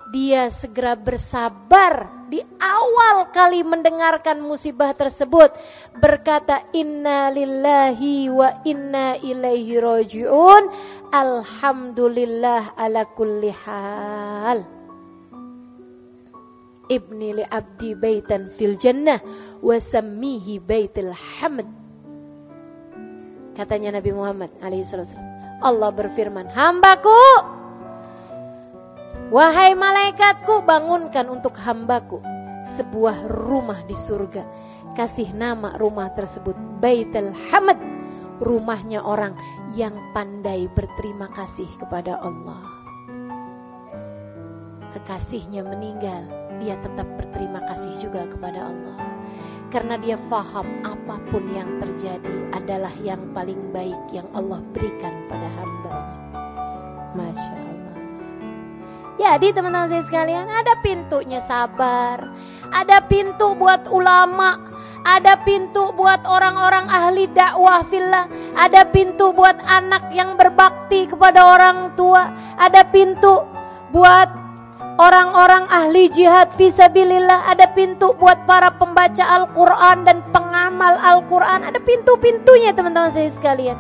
dia 0.10 0.50
segera 0.50 0.98
bersabar 0.98 2.10
di 2.30 2.42
awal 2.62 3.30
kali 3.30 3.62
mendengarkan 3.66 4.42
musibah 4.42 4.94
tersebut. 4.94 5.54
Berkata 5.98 6.66
inna 6.74 7.30
lillahi 7.34 8.30
wa 8.30 8.50
inna 8.66 9.18
ilaihi 9.22 9.78
rojiun. 9.78 10.64
Alhamdulillah 11.14 12.78
ala 12.78 13.06
kulli 13.14 13.54
hal. 13.66 14.66
Ibni 16.90 17.38
li 17.38 17.46
abdi 17.46 17.94
baitan 17.94 18.50
fil 18.50 18.74
jannah 18.82 19.22
wa 19.62 19.78
sammihi 19.78 20.58
baitil 20.58 21.14
hamd. 21.14 21.70
Katanya 23.54 24.02
Nabi 24.02 24.10
Muhammad 24.10 24.50
alaihi 24.64 24.86
Allah 25.60 25.92
berfirman 25.92 26.48
hambaku 26.50 27.59
Wahai 29.30 29.78
malaikatku 29.78 30.66
bangunkan 30.66 31.30
untuk 31.30 31.54
hambaku 31.62 32.18
sebuah 32.66 33.30
rumah 33.30 33.78
di 33.86 33.94
surga. 33.94 34.42
Kasih 34.98 35.38
nama 35.38 35.78
rumah 35.78 36.10
tersebut 36.18 36.58
Baitul 36.82 37.30
Hamad. 37.54 37.78
Rumahnya 38.42 39.06
orang 39.06 39.38
yang 39.78 39.94
pandai 40.18 40.66
berterima 40.74 41.30
kasih 41.30 41.70
kepada 41.78 42.18
Allah. 42.18 42.58
Kekasihnya 44.98 45.62
meninggal, 45.62 46.26
dia 46.58 46.74
tetap 46.82 47.06
berterima 47.14 47.62
kasih 47.70 47.94
juga 48.02 48.26
kepada 48.26 48.66
Allah. 48.66 48.98
Karena 49.70 50.02
dia 50.02 50.18
faham 50.26 50.66
apa 50.82 51.22
pun 51.30 51.46
yang 51.54 51.78
terjadi 51.78 52.50
adalah 52.58 52.98
yang 53.06 53.22
paling 53.30 53.70
baik 53.70 54.10
yang 54.10 54.26
Allah 54.34 54.58
berikan 54.74 55.14
pada 55.30 55.46
hambanya. 55.54 56.18
Masya 57.14 57.54
Allah. 57.54 57.79
Jadi 59.20 59.52
teman-teman 59.52 59.92
saya 59.92 60.04
sekalian 60.08 60.48
ada 60.48 60.80
pintunya 60.80 61.44
sabar. 61.44 62.24
Ada 62.72 63.04
pintu 63.04 63.52
buat 63.52 63.92
ulama. 63.92 64.56
Ada 65.04 65.44
pintu 65.44 65.92
buat 65.92 66.24
orang-orang 66.24 66.88
ahli 66.88 67.28
dakwah 67.28 67.84
fillah. 67.84 68.32
Ada 68.56 68.88
pintu 68.88 69.36
buat 69.36 69.60
anak 69.68 70.16
yang 70.16 70.40
berbakti 70.40 71.04
kepada 71.12 71.52
orang 71.52 71.92
tua. 72.00 72.32
Ada 72.56 72.88
pintu 72.88 73.44
buat 73.92 74.32
orang-orang 74.96 75.68
ahli 75.68 76.08
jihad 76.08 76.56
visabilillah. 76.56 77.44
Ada 77.52 77.76
pintu 77.76 78.16
buat 78.16 78.48
para 78.48 78.72
pembaca 78.72 79.36
Al-Quran 79.36 80.08
dan 80.08 80.24
pengamal 80.32 80.96
Al-Quran. 80.96 81.68
Ada 81.68 81.84
pintu-pintunya 81.84 82.72
teman-teman 82.72 83.12
saya 83.12 83.28
sekalian. 83.28 83.76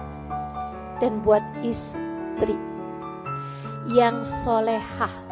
Dan 1.00 1.24
buat 1.24 1.44
istri 1.64 2.60
yang 3.88 4.20
solehah 4.20 5.29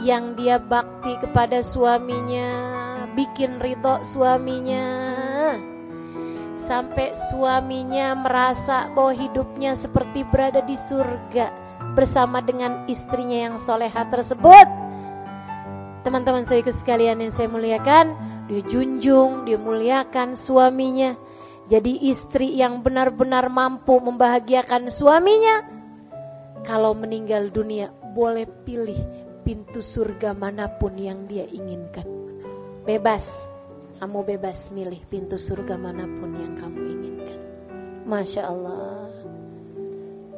yang 0.00 0.32
dia 0.36 0.56
bakti 0.56 1.16
kepada 1.20 1.60
suaminya, 1.60 2.48
bikin 3.12 3.60
ridho 3.60 4.00
suaminya, 4.00 4.86
sampai 6.56 7.12
suaminya 7.12 8.16
merasa 8.16 8.88
bahwa 8.96 9.12
hidupnya 9.12 9.76
seperti 9.76 10.24
berada 10.28 10.64
di 10.64 10.76
surga 10.76 11.52
bersama 11.92 12.40
dengan 12.40 12.84
istrinya 12.88 13.50
yang 13.50 13.56
soleha 13.60 14.08
tersebut. 14.08 14.68
Teman-teman 16.00 16.48
saya 16.48 16.64
sekalian 16.64 17.20
yang 17.20 17.32
saya 17.32 17.48
muliakan, 17.52 18.16
dia 18.48 18.64
junjung, 18.64 19.44
dia 19.44 19.60
muliakan 19.60 20.32
suaminya. 20.32 21.12
Jadi 21.70 22.08
istri 22.08 22.56
yang 22.56 22.82
benar-benar 22.82 23.46
mampu 23.46 24.00
membahagiakan 24.00 24.90
suaminya. 24.90 25.62
Kalau 26.66 26.96
meninggal 26.96 27.52
dunia 27.52 27.94
boleh 28.10 28.44
pilih 28.66 29.19
pintu 29.50 29.82
surga 29.82 30.30
mana 30.30 30.70
pun 30.70 30.94
yang 30.94 31.26
dia 31.26 31.42
inginkan. 31.42 32.06
Bebas, 32.86 33.50
kamu 33.98 34.22
bebas 34.22 34.70
milih 34.70 35.02
pintu 35.10 35.42
surga 35.42 35.74
mana 35.74 36.06
pun 36.06 36.30
yang 36.38 36.54
kamu 36.54 36.78
inginkan. 36.78 37.38
Masya 38.06 38.46
Allah. 38.46 39.10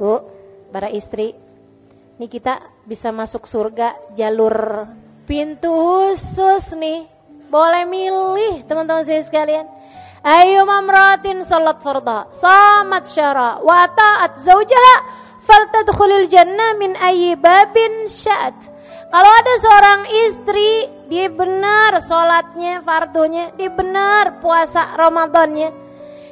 Bu, 0.00 0.16
para 0.72 0.88
istri, 0.88 1.36
ini 2.16 2.24
kita 2.24 2.64
bisa 2.88 3.12
masuk 3.12 3.44
surga 3.44 3.92
jalur 4.16 4.88
pintu 5.28 5.68
khusus 5.68 6.72
nih. 6.80 7.04
Boleh 7.52 7.84
milih 7.84 8.64
teman-teman 8.64 9.04
saya 9.04 9.20
sekalian. 9.20 9.68
Ayo 10.24 10.64
mamratin 10.64 11.44
salat 11.44 11.84
farda, 11.84 12.32
samat 12.32 13.12
syara, 13.12 13.60
wa 13.60 13.84
ta'at 13.92 14.40
zawjaha, 14.40 14.96
faltadkhulil 15.44 16.32
jannah 16.32 16.80
min 16.80 16.96
ayyi 16.96 17.36
babin 17.36 18.08
sya'at. 18.08 18.71
Kalau 19.12 19.28
ada 19.28 19.54
seorang 19.60 20.00
istri, 20.24 20.88
dia 21.12 21.28
benar 21.28 22.00
sholatnya, 22.00 22.80
fardunya, 22.80 23.52
dia 23.60 23.68
benar 23.68 24.40
puasa 24.40 24.96
Ramadannya. 24.96 25.68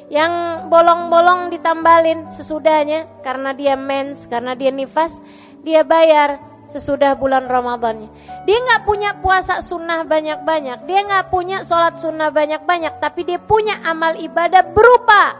Yang 0.09 0.33
bolong-bolong 0.65 1.53
ditambalin 1.53 2.33
sesudahnya 2.33 3.05
karena 3.21 3.53
dia 3.53 3.77
mens, 3.77 4.25
karena 4.25 4.57
dia 4.57 4.73
nifas, 4.73 5.21
dia 5.61 5.85
bayar 5.85 6.41
sesudah 6.73 7.13
bulan 7.13 7.45
Ramadannya. 7.45 8.09
Dia 8.49 8.57
nggak 8.57 8.81
punya 8.89 9.13
puasa 9.21 9.61
sunnah 9.61 10.01
banyak-banyak, 10.01 10.89
dia 10.89 11.05
nggak 11.05 11.29
punya 11.29 11.61
sholat 11.61 12.01
sunnah 12.01 12.33
banyak-banyak, 12.33 12.97
tapi 12.97 13.29
dia 13.29 13.37
punya 13.37 13.77
amal 13.85 14.17
ibadah 14.17 14.65
berupa 14.73 15.37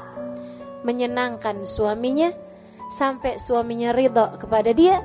menyenangkan 0.86 1.66
suaminya 1.66 2.30
sampai 2.94 3.42
suaminya 3.42 3.98
ridho 3.98 4.38
kepada 4.38 4.70
dia. 4.78 5.02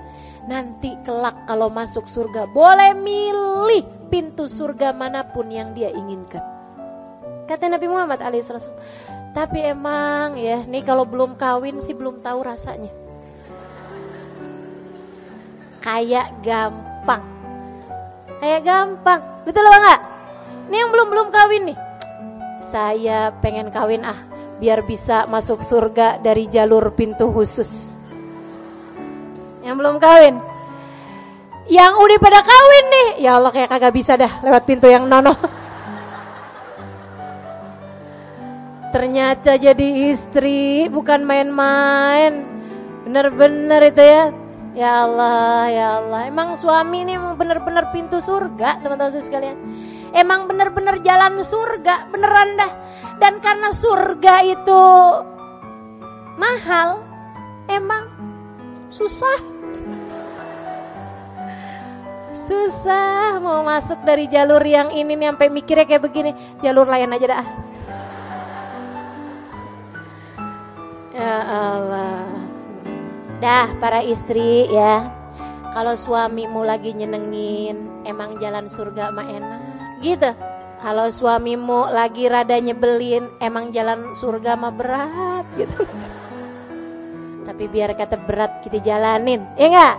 Nanti 0.46 0.94
kelak 1.02 1.50
kalau 1.50 1.66
masuk 1.66 2.06
surga 2.06 2.46
boleh 2.46 2.94
milih 2.94 3.82
pintu 4.06 4.46
surga 4.46 4.94
mana 4.94 5.26
pun 5.26 5.50
yang 5.50 5.74
dia 5.74 5.90
inginkan. 5.90 6.42
Kata 7.46 7.66
Nabi 7.66 7.86
Muhammad 7.90 8.22
alaihissalam. 8.22 8.78
Tapi 9.34 9.58
emang 9.62 10.40
ya, 10.40 10.64
nih 10.64 10.80
kalau 10.80 11.04
belum 11.04 11.36
kawin 11.36 11.82
sih 11.82 11.92
belum 11.92 12.24
tahu 12.24 12.40
rasanya. 12.40 12.88
Kayak 15.84 16.32
gampang. 16.40 17.22
Kayak 18.40 18.62
gampang. 18.64 19.20
Betul 19.44 19.68
apa 19.68 19.78
enggak? 19.78 20.00
Nih 20.72 20.78
yang 20.82 20.90
belum-belum 20.90 21.28
kawin 21.30 21.62
nih. 21.70 21.78
Saya 22.56 23.30
pengen 23.44 23.68
kawin 23.70 24.02
ah, 24.02 24.18
biar 24.58 24.82
bisa 24.82 25.28
masuk 25.28 25.60
surga 25.60 26.18
dari 26.18 26.48
jalur 26.48 26.96
pintu 26.96 27.28
khusus. 27.30 27.95
Yang 29.66 29.82
belum 29.82 29.98
kawin. 29.98 30.38
Yang 31.66 31.98
udah 31.98 32.18
pada 32.22 32.38
kawin 32.46 32.86
nih, 32.86 33.26
ya 33.26 33.42
Allah 33.42 33.50
kayak 33.50 33.74
kagak 33.74 33.90
bisa 33.90 34.14
dah 34.14 34.30
lewat 34.46 34.62
pintu 34.62 34.86
yang 34.86 35.10
nono. 35.10 35.34
Ternyata 38.94 39.58
jadi 39.58 40.14
istri 40.14 40.86
bukan 40.86 41.26
main-main. 41.26 42.46
Bener-bener 43.02 43.90
itu 43.90 44.06
ya. 44.06 44.30
Ya 44.78 45.02
Allah, 45.02 45.66
ya 45.72 45.98
Allah. 45.98 46.30
Emang 46.30 46.54
suami 46.54 47.02
ini 47.02 47.18
emang 47.18 47.34
bener-bener 47.34 47.90
pintu 47.90 48.22
surga, 48.22 48.86
teman-teman 48.86 49.18
sekalian. 49.18 49.58
Emang 50.14 50.46
bener-bener 50.46 51.02
jalan 51.02 51.42
surga, 51.42 52.06
beneran 52.14 52.54
dah. 52.54 52.70
Dan 53.18 53.42
karena 53.42 53.74
surga 53.74 54.46
itu 54.46 54.82
mahal, 56.38 57.02
emang 57.66 58.06
susah 58.92 59.55
Susah 62.36 63.40
mau 63.40 63.64
masuk 63.64 64.04
dari 64.04 64.28
jalur 64.28 64.60
yang 64.60 64.92
ini 64.92 65.16
nih 65.16 65.32
sampai 65.32 65.48
mikirnya 65.48 65.88
kayak 65.88 66.04
begini. 66.04 66.30
Jalur 66.60 66.84
lain 66.84 67.16
aja 67.16 67.26
dah. 67.32 67.46
Ya 71.16 71.36
Allah. 71.48 72.28
Dah 73.40 73.72
para 73.80 74.04
istri 74.04 74.68
ya. 74.68 75.08
Kalau 75.72 75.96
suamimu 75.96 76.60
lagi 76.60 76.92
nyenengin, 76.92 78.04
emang 78.04 78.36
jalan 78.36 78.68
surga 78.68 79.12
mah 79.12 79.28
enak. 79.32 79.60
Gitu. 80.04 80.30
Kalau 80.76 81.08
suamimu 81.08 81.88
lagi 81.88 82.28
rada 82.28 82.60
nyebelin, 82.60 83.32
emang 83.40 83.72
jalan 83.72 84.12
surga 84.12 84.60
mah 84.60 84.72
berat 84.76 85.44
gitu. 85.56 85.88
Tapi 87.48 87.64
biar 87.64 87.96
kata 87.96 88.20
berat 88.20 88.60
kita 88.60 88.84
jalanin, 88.84 89.40
ya 89.56 89.72
enggak? 89.72 89.96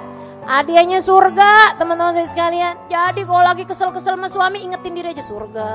Hadiahnya 0.47 1.03
surga, 1.03 1.75
teman-teman 1.75 2.15
saya 2.15 2.23
sekalian. 2.31 2.79
Jadi 2.87 3.27
kalau 3.27 3.43
lagi 3.43 3.67
kesel-kesel 3.67 4.15
sama 4.15 4.31
suami, 4.31 4.63
ingetin 4.63 4.95
diri 4.95 5.11
aja 5.11 5.19
surga. 5.19 5.69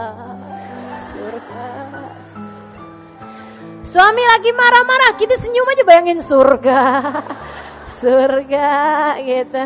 Surga. 0.97 1.65
Suami 3.85 4.23
lagi 4.25 4.49
marah-marah, 4.57 5.13
kita 5.21 5.37
senyum 5.37 5.69
aja 5.69 5.85
bayangin 5.85 6.25
surga. 6.25 6.81
Surga 8.01 8.73
gitu. 9.21 9.61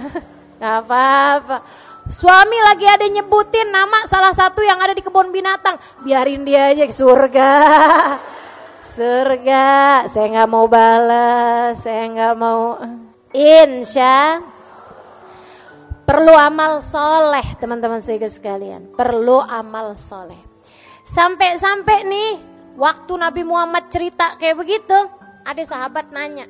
Gak 0.59 0.75
apa-apa. 0.83 1.62
Suami 2.11 2.59
lagi 2.66 2.90
ada 2.90 3.07
nyebutin 3.07 3.71
nama 3.71 4.11
salah 4.11 4.35
satu 4.35 4.59
yang 4.66 4.83
ada 4.83 4.90
di 4.90 5.07
kebun 5.07 5.31
binatang. 5.31 5.79
Biarin 6.03 6.42
dia 6.42 6.75
aja 6.75 6.83
surga. 6.90 7.51
Surga. 8.99 9.64
Saya 10.11 10.27
nggak 10.35 10.51
mau 10.51 10.66
balas. 10.66 11.79
Saya 11.79 12.11
nggak 12.11 12.35
mau. 12.35 12.75
Insya 13.31 14.56
Perlu 16.07 16.38
amal 16.38 16.79
soleh 16.87 17.59
teman-teman 17.59 17.99
saya 17.99 18.31
sekalian. 18.31 18.95
Perlu 18.95 19.42
amal 19.42 19.99
soleh. 19.99 20.38
Sampai-sampai 21.03 22.07
nih 22.07 22.33
waktu 22.79 23.12
Nabi 23.19 23.42
Muhammad 23.42 23.90
cerita 23.90 24.38
kayak 24.38 24.55
begitu. 24.55 24.95
Ada 25.42 25.62
sahabat 25.66 26.14
nanya. 26.14 26.47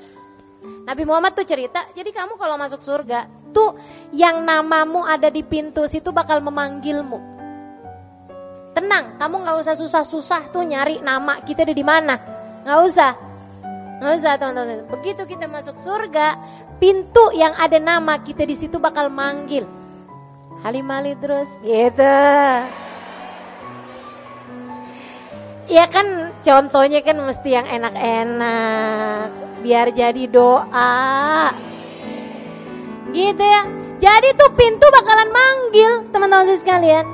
Nabi 0.85 1.09
Muhammad 1.09 1.37
tuh 1.37 1.49
cerita, 1.49 1.85
jadi 1.93 2.11
kamu 2.13 2.41
kalau 2.41 2.57
masuk 2.57 2.81
surga, 2.81 3.29
tuh 3.53 3.77
yang 4.13 4.43
namamu 4.43 5.05
ada 5.05 5.29
di 5.29 5.45
pintu 5.45 5.85
situ 5.85 6.11
bakal 6.11 6.41
memanggilmu. 6.41 7.21
Tenang, 8.77 9.17
kamu 9.17 9.35
nggak 9.41 9.57
usah 9.63 9.75
susah-susah 9.77 10.53
tuh 10.53 10.65
nyari 10.65 11.01
nama 11.01 11.41
kita 11.45 11.65
ada 11.65 11.73
di 11.77 11.85
mana. 11.85 12.17
Nggak 12.65 12.81
usah. 12.89 13.13
Nggak 14.01 14.13
usah 14.21 14.33
teman-teman. 14.37 14.85
Begitu 14.93 15.23
kita 15.25 15.49
masuk 15.49 15.77
surga, 15.81 16.37
pintu 16.77 17.33
yang 17.33 17.53
ada 17.57 17.81
nama 17.81 18.21
kita 18.21 18.45
di 18.45 18.57
situ 18.57 18.77
bakal 18.77 19.09
manggil. 19.09 19.65
Halimali 20.65 21.15
terus 21.21 21.57
gitu. 21.63 22.17
Ya 25.67 25.85
kan 25.91 26.31
contohnya 26.47 27.03
kan 27.03 27.19
mesti 27.19 27.51
yang 27.51 27.67
enak-enak 27.67 29.29
biar 29.67 29.91
jadi 29.91 30.25
doa. 30.31 31.51
Gitu 33.11 33.45
ya. 33.45 33.63
Jadi 33.97 34.29
tuh 34.37 34.53
pintu 34.55 34.87
bakalan 34.93 35.31
manggil 35.33 35.93
teman-teman 36.13 36.55
sekalian. 36.55 37.07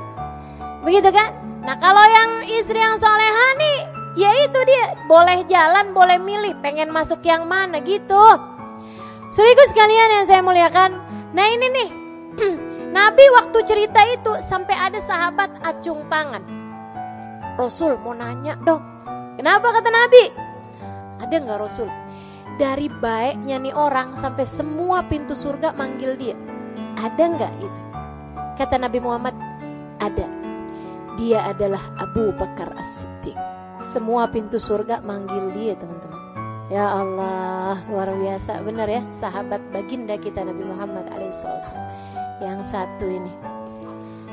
Begitu 0.83 1.09
kan? 1.15 1.31
Nah 1.63 1.79
kalau 1.79 2.03
yang 2.03 2.43
istri 2.51 2.75
yang 2.75 2.99
soleha 2.99 3.47
nih, 3.55 3.77
ya 4.19 4.31
itu 4.43 4.59
dia 4.67 4.99
boleh 5.07 5.47
jalan, 5.47 5.95
boleh 5.95 6.19
milih, 6.19 6.59
pengen 6.59 6.91
masuk 6.91 7.23
yang 7.23 7.47
mana 7.47 7.79
gitu. 7.79 8.52
Saudaraku 9.33 9.65
sekalian 9.65 10.09
yang 10.13 10.25
saya 10.29 10.45
muliakan, 10.45 10.91
nah 11.33 11.49
ini 11.49 11.65
nih, 11.73 11.89
Nabi 13.01 13.25
waktu 13.33 13.65
cerita 13.65 14.05
itu 14.05 14.29
sampai 14.37 14.77
ada 14.77 15.01
sahabat 15.01 15.49
acung 15.65 16.05
tangan. 16.05 16.45
Rasul 17.57 17.97
mau 17.97 18.13
nanya 18.13 18.53
dong, 18.61 18.85
kenapa 19.33 19.73
kata 19.73 19.89
Nabi? 19.89 20.23
Ada 21.17 21.33
nggak 21.33 21.59
Rasul? 21.65 21.89
Dari 22.61 22.85
baiknya 22.93 23.57
nih 23.57 23.73
orang 23.73 24.13
sampai 24.13 24.45
semua 24.45 25.01
pintu 25.09 25.33
surga 25.33 25.73
manggil 25.73 26.13
dia. 26.13 26.37
Ada 27.01 27.23
nggak 27.25 27.53
itu? 27.57 27.81
Kata 28.53 28.77
Nabi 28.77 29.01
Muhammad, 29.01 29.33
ada. 29.97 30.29
Dia 31.17 31.41
adalah 31.49 31.81
Abu 31.97 32.29
Bakar 32.37 32.77
As-Siddiq. 32.77 33.33
Semua 33.81 34.29
pintu 34.29 34.61
surga 34.61 35.01
manggil 35.01 35.49
dia 35.57 35.73
teman-teman. 35.73 36.22
Ya 36.71 36.87
Allah, 36.95 37.75
luar 37.91 38.15
biasa 38.15 38.63
benar 38.63 38.87
ya 38.87 39.03
sahabat 39.11 39.59
baginda 39.75 40.15
kita 40.15 40.47
Nabi 40.47 40.63
Muhammad 40.63 41.11
alaihissalam. 41.11 41.75
Yang 42.39 42.59
satu 42.71 43.03
ini. 43.03 43.33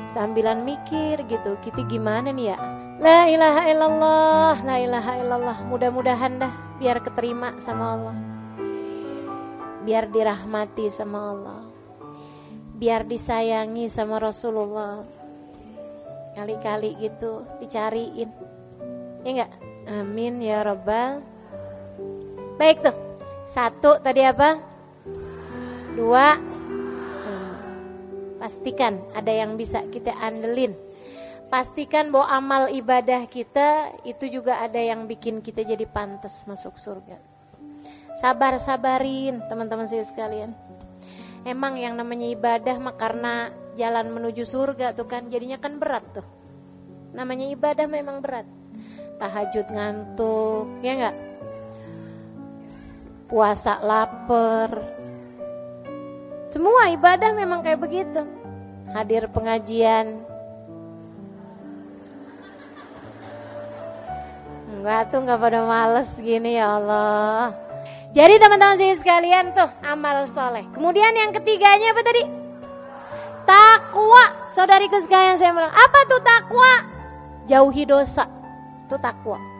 Sambilan 0.07 0.63
mikir 0.63 1.27
gitu, 1.27 1.59
kita 1.59 1.83
gimana 1.91 2.31
nih 2.31 2.55
ya? 2.55 2.57
La 3.03 3.27
ilaha 3.27 3.61
illallah, 3.67 4.55
la 4.63 4.75
ilaha 4.79 5.11
illallah. 5.19 5.57
Mudah-mudahan 5.67 6.39
dah 6.39 6.53
biar 6.79 7.03
keterima 7.03 7.55
sama 7.59 7.99
Allah. 7.99 8.17
Biar 9.83 10.07
dirahmati 10.07 10.87
sama 10.87 11.35
Allah. 11.35 11.61
Biar 12.79 13.03
disayangi 13.03 13.91
sama 13.91 14.23
Rasulullah. 14.23 15.03
Kali-kali 16.31 16.95
gitu 16.95 17.43
dicariin. 17.59 18.31
Ya 19.27 19.29
enggak? 19.29 19.51
Amin 19.89 20.39
ya 20.39 20.61
rabbal 20.61 21.30
Baik 22.61 22.85
tuh. 22.85 22.93
Satu 23.49 23.97
tadi 24.05 24.21
apa? 24.21 24.61
Dua. 25.97 26.37
Hmm. 26.37 27.57
Pastikan 28.37 29.01
ada 29.17 29.33
yang 29.33 29.57
bisa 29.57 29.81
kita 29.89 30.13
andelin. 30.21 30.77
Pastikan 31.49 32.13
bahwa 32.13 32.29
amal 32.29 32.63
ibadah 32.69 33.25
kita 33.25 33.97
itu 34.05 34.29
juga 34.29 34.61
ada 34.61 34.77
yang 34.77 35.09
bikin 35.09 35.41
kita 35.41 35.65
jadi 35.65 35.89
pantas 35.89 36.45
masuk 36.45 36.77
surga. 36.77 37.17
Sabar-sabarin 38.21 39.41
teman-teman 39.49 39.89
saya 39.89 40.05
sekalian. 40.05 40.53
Emang 41.41 41.81
yang 41.81 41.97
namanya 41.97 42.29
ibadah 42.29 42.77
mah 42.77 42.93
karena 42.93 43.49
jalan 43.73 44.13
menuju 44.13 44.45
surga 44.45 44.93
tuh 44.93 45.09
kan 45.09 45.33
jadinya 45.33 45.57
kan 45.57 45.81
berat 45.81 46.05
tuh. 46.13 46.27
Namanya 47.17 47.49
ibadah 47.57 47.89
memang 47.89 48.21
berat. 48.21 48.45
Tahajud 49.17 49.65
ngantuk, 49.73 50.69
ya 50.85 50.93
enggak? 50.93 51.30
Puasa 53.31 53.79
lapar. 53.79 54.83
Semua 56.51 56.91
ibadah 56.91 57.31
memang 57.31 57.63
kayak 57.63 57.79
begitu. 57.79 58.27
Hadir 58.91 59.31
pengajian. 59.31 60.19
Enggak 64.75 65.15
tuh 65.15 65.23
nggak 65.23 65.39
pada 65.39 65.63
males 65.63 66.11
gini 66.19 66.59
ya 66.59 66.75
Allah. 66.75 67.55
Jadi 68.11 68.35
teman-teman 68.35 68.75
sih 68.75 68.99
sekalian 68.99 69.55
tuh 69.55 69.71
amal 69.87 70.27
soleh. 70.27 70.67
Kemudian 70.75 71.15
yang 71.15 71.31
ketiganya 71.31 71.95
apa 71.95 72.01
tadi? 72.03 72.23
Takwa. 73.47 74.51
Saudariku 74.51 74.99
sekalian 74.99 75.39
saya 75.39 75.55
bilang, 75.55 75.71
apa 75.71 75.99
tuh 76.11 76.19
takwa? 76.19 76.73
Jauhi 77.47 77.87
dosa. 77.87 78.27
Itu 78.83 78.99
takwa. 78.99 79.50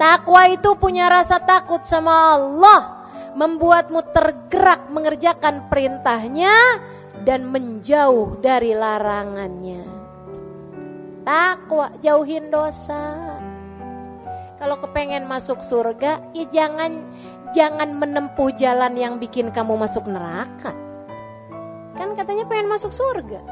Takwa 0.00 0.48
itu 0.48 0.80
punya 0.80 1.12
rasa 1.12 1.44
takut 1.44 1.84
sama 1.84 2.32
Allah. 2.32 3.04
Membuatmu 3.36 4.00
tergerak 4.16 4.88
mengerjakan 4.88 5.68
perintahnya 5.68 6.80
dan 7.20 7.44
menjauh 7.52 8.40
dari 8.40 8.72
larangannya. 8.72 9.84
Takwa, 11.20 11.92
jauhin 12.00 12.48
dosa. 12.48 13.36
Kalau 14.56 14.80
kepengen 14.80 15.28
masuk 15.28 15.60
surga, 15.60 16.32
ya 16.32 16.48
jangan 16.48 16.96
jangan 17.52 17.92
menempuh 17.92 18.56
jalan 18.56 18.96
yang 18.96 19.20
bikin 19.20 19.52
kamu 19.52 19.76
masuk 19.76 20.08
neraka. 20.08 20.72
Kan 22.00 22.16
katanya 22.16 22.48
pengen 22.48 22.72
masuk 22.72 22.88
surga. 22.88 23.44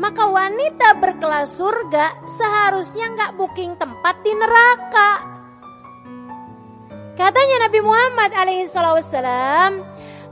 Maka 0.00 0.24
wanita 0.24 0.96
berkelas 0.96 1.52
surga 1.52 2.16
seharusnya 2.24 3.12
nggak 3.12 3.36
booking 3.36 3.76
tempat 3.76 4.16
di 4.24 4.32
neraka. 4.32 5.39
Katanya 7.20 7.68
Nabi 7.68 7.84
Muhammad 7.84 8.32
alaihissalam, 8.32 9.72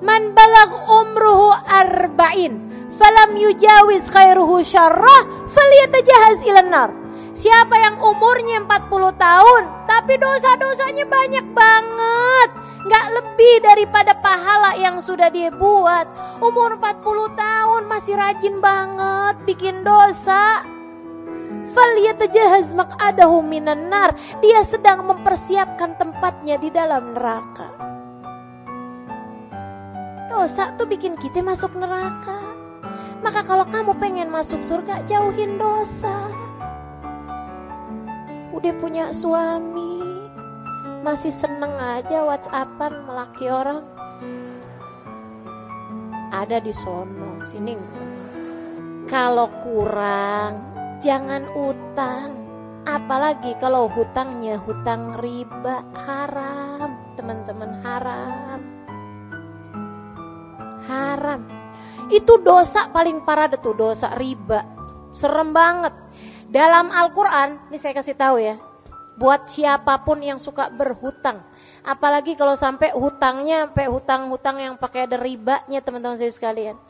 man 0.01 0.23
balag 0.33 0.73
umruhu 0.89 1.53
arba'in, 1.69 2.57
falam 2.97 3.37
yujawiz 3.37 4.09
khairuhu 4.09 4.65
syarrah, 4.65 5.29
falyatajahaz 5.53 6.41
ilan 6.49 6.69
nar. 6.73 6.91
Siapa 7.37 7.77
yang 7.77 8.01
umurnya 8.01 8.65
40 8.65 8.89
tahun 9.21 9.63
tapi 9.85 10.17
dosa-dosanya 10.17 11.05
banyak 11.05 11.47
banget. 11.53 12.49
Nggak 12.89 13.07
lebih 13.21 13.55
daripada 13.61 14.17
pahala 14.25 14.73
yang 14.81 14.97
sudah 15.05 15.29
dia 15.29 15.53
buat. 15.53 16.09
Umur 16.41 16.81
40 16.81 17.05
tahun 17.37 17.83
masih 17.85 18.17
rajin 18.17 18.65
banget 18.65 19.45
bikin 19.45 19.85
dosa. 19.85 20.65
Falyatajahaz 21.73 22.73
maq'adahu 22.77 23.45
minan 23.45 23.93
nar. 23.93 24.17
Dia 24.41 24.65
sedang 24.65 25.05
mempersiapkan 25.05 25.97
tempatnya 26.01 26.57
di 26.57 26.69
dalam 26.73 27.17
neraka. 27.17 27.69
Dosa 30.29 30.77
tuh 30.77 30.87
bikin 30.87 31.17
kita 31.17 31.41
masuk 31.41 31.77
neraka. 31.77 32.41
Maka 33.19 33.43
kalau 33.43 33.67
kamu 33.67 33.99
pengen 33.99 34.31
masuk 34.31 34.63
surga, 34.63 35.03
jauhin 35.11 35.59
dosa 35.59 36.15
udah 38.59 38.75
punya 38.83 39.15
suami 39.15 40.03
masih 41.07 41.31
seneng 41.31 41.71
aja 41.79 42.27
whatsappan 42.27 43.07
melaki 43.07 43.47
orang 43.47 43.87
ada 46.35 46.59
di 46.59 46.75
sono 46.75 47.39
sini 47.47 47.79
kalau 49.07 49.47
kurang 49.63 50.78
jangan 50.99 51.47
utang 51.55 52.35
apalagi 52.89 53.55
kalau 53.63 53.87
hutangnya 53.93 54.59
hutang 54.59 55.21
riba 55.21 55.85
haram 55.95 56.99
teman-teman 57.15 57.83
haram. 57.83 58.61
Haram. 60.89 61.41
Itu 62.09 62.41
dosa 62.41 62.89
paling 62.89 63.27
parah 63.27 63.53
tuh 63.53 63.77
dosa 63.77 64.17
riba. 64.17 64.65
Serem 65.13 65.53
banget. 65.53 65.93
Dalam 66.49 66.89
Al-Quran, 66.89 67.69
ini 67.69 67.77
saya 67.77 67.93
kasih 67.93 68.17
tahu 68.17 68.41
ya, 68.41 68.57
buat 69.21 69.53
siapa 69.53 70.01
pun 70.01 70.25
yang 70.25 70.41
suka 70.41 70.73
berhutang, 70.73 71.45
apalagi 71.85 72.41
kalau 72.41 72.57
sampai 72.57 72.97
hutangnya, 72.97 73.69
sampai 73.69 73.85
hutang-hutang 73.93 74.57
yang 74.57 74.75
pakai 74.81 75.05
ada 75.05 75.21
ribanya 75.21 75.85
teman-teman 75.85 76.17
saya 76.17 76.33
sekalian. 76.33 76.81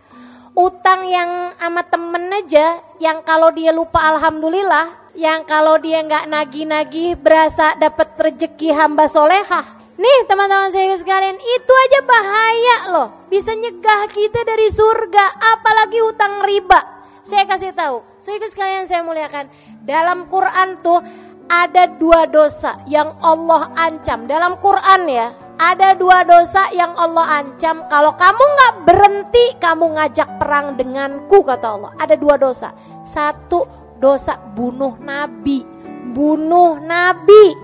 Utang 0.58 1.06
yang 1.06 1.54
sama 1.54 1.86
temen 1.86 2.34
aja, 2.34 2.82
yang 2.98 3.22
kalau 3.22 3.54
dia 3.54 3.70
lupa 3.70 4.02
alhamdulillah, 4.10 5.14
yang 5.14 5.46
kalau 5.46 5.78
dia 5.78 6.02
nggak 6.02 6.26
nagih-nagih 6.26 7.14
berasa 7.14 7.78
dapat 7.78 8.18
rezeki 8.18 8.74
hamba 8.74 9.06
solehah. 9.06 9.78
Nih 9.94 10.26
teman-teman 10.26 10.74
saya 10.74 10.98
sekalian, 10.98 11.38
itu 11.38 11.72
aja 11.86 12.00
bahaya 12.02 12.78
loh. 12.90 13.08
Bisa 13.30 13.54
nyegah 13.54 14.10
kita 14.10 14.42
dari 14.42 14.66
surga, 14.66 15.38
apalagi 15.54 16.02
hutang 16.02 16.42
riba. 16.42 16.82
Saya 17.22 17.46
kasih 17.46 17.70
tahu, 17.70 18.02
Saudara 18.18 18.50
sekalian 18.50 18.90
saya 18.90 19.06
muliakan. 19.06 19.46
Dalam 19.86 20.26
Quran 20.26 20.82
tuh 20.82 20.98
ada 21.46 21.86
dua 21.86 22.26
dosa 22.26 22.82
yang 22.90 23.14
Allah 23.22 23.70
ancam. 23.78 24.26
Dalam 24.26 24.58
Quran 24.58 25.06
ya, 25.06 25.30
ada 25.58 25.98
dua 25.98 26.22
dosa 26.22 26.70
yang 26.70 26.94
Allah 26.94 27.42
ancam. 27.42 27.82
Kalau 27.90 28.14
kamu 28.14 28.44
nggak 28.46 28.74
berhenti, 28.86 29.44
kamu 29.58 29.98
ngajak 29.98 30.38
perang 30.38 30.78
denganku 30.78 31.42
kata 31.42 31.66
Allah. 31.66 31.90
Ada 31.98 32.14
dua 32.14 32.38
dosa. 32.38 32.70
Satu 33.02 33.66
dosa 33.98 34.38
bunuh 34.38 34.94
nabi, 35.02 35.66
bunuh 36.14 36.78
nabi, 36.78 37.58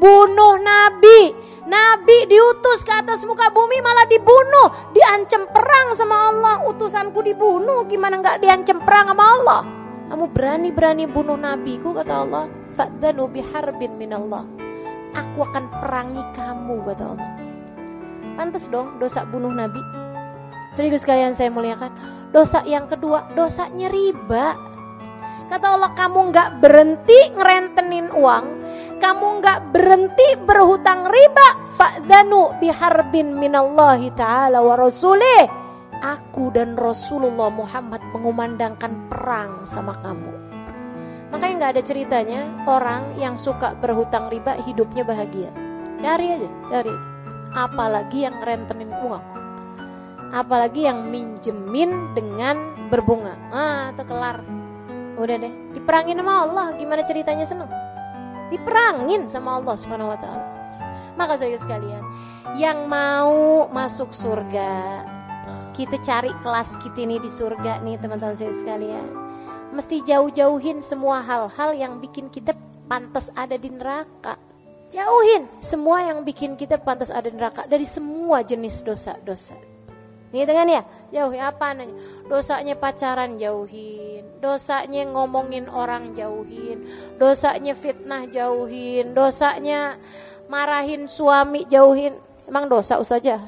bunuh 0.00 0.56
nabi. 0.56 1.44
Nabi 1.66 2.30
diutus 2.30 2.86
ke 2.86 2.94
atas 2.94 3.26
muka 3.26 3.50
bumi 3.50 3.82
malah 3.82 4.06
dibunuh, 4.06 4.94
diancam 4.94 5.50
perang 5.50 5.92
sama 5.98 6.30
Allah. 6.30 6.54
Utusanku 6.62 7.20
dibunuh, 7.20 7.84
gimana 7.90 8.22
nggak 8.22 8.38
diancam 8.38 8.80
perang 8.86 9.10
sama 9.10 9.24
Allah? 9.26 9.60
Kamu 10.06 10.30
berani-berani 10.30 11.10
bunuh 11.10 11.34
nabiku 11.34 11.90
kata 11.90 12.14
Allah. 12.22 12.46
Fa'dhanu 12.78 13.26
biharbin 13.26 13.98
minallah. 13.98 14.65
Aku 15.16 15.48
akan 15.48 15.64
perangi 15.80 16.20
kamu 16.36 16.84
kata 16.84 17.04
Allah. 17.16 17.30
Pantas 18.36 18.68
dong 18.68 19.00
dosa 19.00 19.24
bunuh 19.24 19.48
nabi. 19.48 19.80
Sedikit 20.76 21.00
sekalian 21.00 21.32
saya 21.32 21.48
muliakan. 21.48 21.88
Dosa 22.36 22.60
yang 22.68 22.84
kedua, 22.84 23.32
dosanya 23.32 23.88
riba. 23.88 24.52
Kata 25.48 25.66
Allah 25.78 25.96
kamu 25.96 26.34
nggak 26.34 26.60
berhenti 26.60 27.16
ngerentenin 27.32 28.12
uang, 28.12 28.46
kamu 29.00 29.26
nggak 29.40 29.72
berhenti 29.72 30.28
berhutang 30.42 31.08
riba, 31.08 31.48
fa'dhanu 31.80 32.60
biharbin 32.60 33.32
minallahi 33.40 34.12
ta'ala 34.12 34.60
wa 34.60 34.74
rasulih. 34.76 35.48
Aku 35.96 36.52
dan 36.52 36.76
Rasulullah 36.76 37.48
Muhammad 37.48 38.04
mengumandangkan 38.12 39.08
perang 39.08 39.64
sama 39.64 39.96
kamu. 40.04 40.45
Makanya 41.34 41.54
nggak 41.58 41.72
ada 41.78 41.82
ceritanya 41.82 42.40
orang 42.70 43.18
yang 43.18 43.34
suka 43.34 43.74
berhutang 43.78 44.30
riba 44.30 44.58
hidupnya 44.62 45.02
bahagia. 45.02 45.50
Cari 45.98 46.26
aja, 46.38 46.50
cari 46.70 46.90
aja. 46.92 47.08
Apalagi 47.56 48.28
yang 48.28 48.36
rentenin 48.44 48.92
uang. 48.92 49.24
Apalagi 50.30 50.86
yang 50.86 51.08
minjemin 51.08 52.14
dengan 52.14 52.88
berbunga. 52.92 53.34
Ah, 53.50 53.90
itu 53.90 54.04
kelar. 54.04 54.44
Udah 55.16 55.36
deh, 55.40 55.52
diperangin 55.72 56.20
sama 56.20 56.44
Allah. 56.44 56.66
Gimana 56.76 57.02
ceritanya 57.02 57.48
seneng? 57.48 57.72
diperangin 58.50 59.26
sama 59.26 59.58
Allah 59.58 59.74
Subhanahu 59.74 60.12
wa 60.12 60.18
taala. 60.18 60.46
Maka 61.16 61.40
saya 61.40 61.56
sekalian, 61.56 62.04
yang 62.60 62.86
mau 62.86 63.66
masuk 63.72 64.12
surga, 64.12 65.02
kita 65.72 65.96
cari 66.04 66.30
kelas 66.44 66.76
kita 66.84 67.08
ini 67.08 67.16
di 67.16 67.30
surga 67.32 67.80
nih 67.80 67.96
teman-teman 67.96 68.36
saya 68.36 68.52
sekalian. 68.52 69.25
Mesti 69.76 70.00
jauh-jauhin 70.08 70.80
semua 70.80 71.20
hal-hal 71.20 71.76
yang 71.76 72.00
bikin 72.00 72.32
kita 72.32 72.56
pantas 72.88 73.28
ada 73.36 73.60
di 73.60 73.68
neraka. 73.68 74.40
Jauhin 74.88 75.44
semua 75.60 76.00
yang 76.00 76.24
bikin 76.24 76.56
kita 76.56 76.80
pantas 76.80 77.12
ada 77.12 77.28
di 77.28 77.36
neraka 77.36 77.68
dari 77.68 77.84
semua 77.84 78.40
jenis 78.40 78.80
dosa-dosa. 78.80 79.52
Nih 80.32 80.48
dengan 80.48 80.80
ya, 80.80 80.82
jauhi 81.12 81.36
apa 81.36 81.76
nanya? 81.76 81.92
Dosanya 82.24 82.72
pacaran 82.72 83.36
jauhin, 83.36 84.24
dosanya 84.40 85.12
ngomongin 85.12 85.68
orang 85.68 86.16
jauhin, 86.16 86.88
dosanya 87.20 87.76
fitnah 87.76 88.24
jauhin, 88.32 89.12
dosanya 89.12 90.00
marahin 90.48 91.04
suami 91.04 91.68
jauhin. 91.68 92.16
Emang 92.48 92.64
dosa 92.64 92.96
saja? 93.04 93.44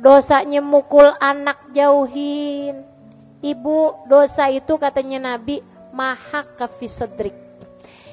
Dosanya 0.00 0.64
mukul 0.64 1.12
anak 1.20 1.60
jauhin. 1.76 2.91
Ibu, 3.42 4.06
dosa 4.06 4.46
itu 4.54 4.78
katanya 4.78 5.34
Nabi 5.34 5.58
maha 5.90 6.46
kafisadrik. 6.54 7.34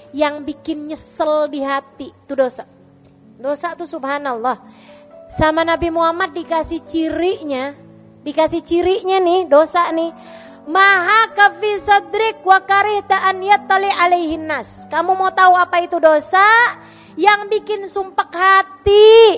Yang 0.10 0.36
bikin 0.42 0.90
nyesel 0.90 1.46
di 1.54 1.62
hati 1.62 2.10
itu 2.10 2.34
dosa. 2.34 2.66
Dosa 3.38 3.78
itu 3.78 3.86
subhanallah. 3.86 4.58
Sama 5.30 5.62
Nabi 5.62 5.94
Muhammad 5.94 6.34
dikasih 6.34 6.82
cirinya, 6.82 7.78
dikasih 8.26 8.66
cirinya 8.66 9.22
nih 9.22 9.46
dosa 9.46 9.86
nih. 9.94 10.10
Maha 10.66 11.30
kafi 11.34 11.78
sadrik 11.78 12.42
wa 12.42 12.58
karihta 12.66 13.30
an 13.30 13.38
yattali 13.46 13.90
alaihin 13.90 14.50
nas. 14.50 14.90
Kamu 14.90 15.14
mau 15.14 15.30
tahu 15.30 15.54
apa 15.54 15.86
itu 15.86 16.02
dosa? 16.02 16.42
Yang 17.14 17.42
bikin 17.54 17.86
sumpah 17.86 18.30
hati 18.34 19.38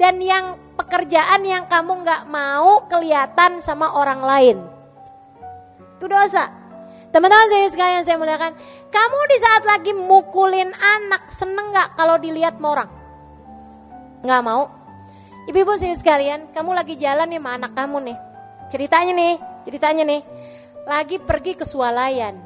dan 0.00 0.16
yang 0.16 0.56
pekerjaan 0.80 1.44
yang 1.44 1.68
kamu 1.68 2.04
nggak 2.04 2.22
mau 2.28 2.88
kelihatan 2.88 3.60
sama 3.60 3.92
orang 3.92 4.20
lain. 4.24 4.75
Itu 5.96 6.06
dosa. 6.12 6.52
Teman-teman 7.08 7.48
saya 7.48 7.66
sekalian 7.72 8.04
saya 8.04 8.20
muliakan, 8.20 8.52
kamu 8.92 9.18
di 9.32 9.36
saat 9.40 9.62
lagi 9.64 9.92
mukulin 9.96 10.68
anak 10.68 11.32
seneng 11.32 11.72
nggak 11.72 11.96
kalau 11.96 12.20
dilihat 12.20 12.60
sama 12.60 12.68
orang? 12.76 12.90
Nggak 14.20 14.42
mau. 14.44 14.68
Ibu-ibu 15.48 15.72
saya 15.80 15.96
sekalian, 15.96 16.52
kamu 16.52 16.76
lagi 16.76 17.00
jalan 17.00 17.30
nih 17.30 17.40
sama 17.40 17.50
anak 17.56 17.72
kamu 17.72 17.96
nih. 18.12 18.16
Ceritanya 18.68 19.12
nih, 19.16 19.34
ceritanya 19.64 20.02
nih, 20.04 20.20
lagi 20.84 21.16
pergi 21.16 21.56
ke 21.56 21.64
swalayan. 21.64 22.36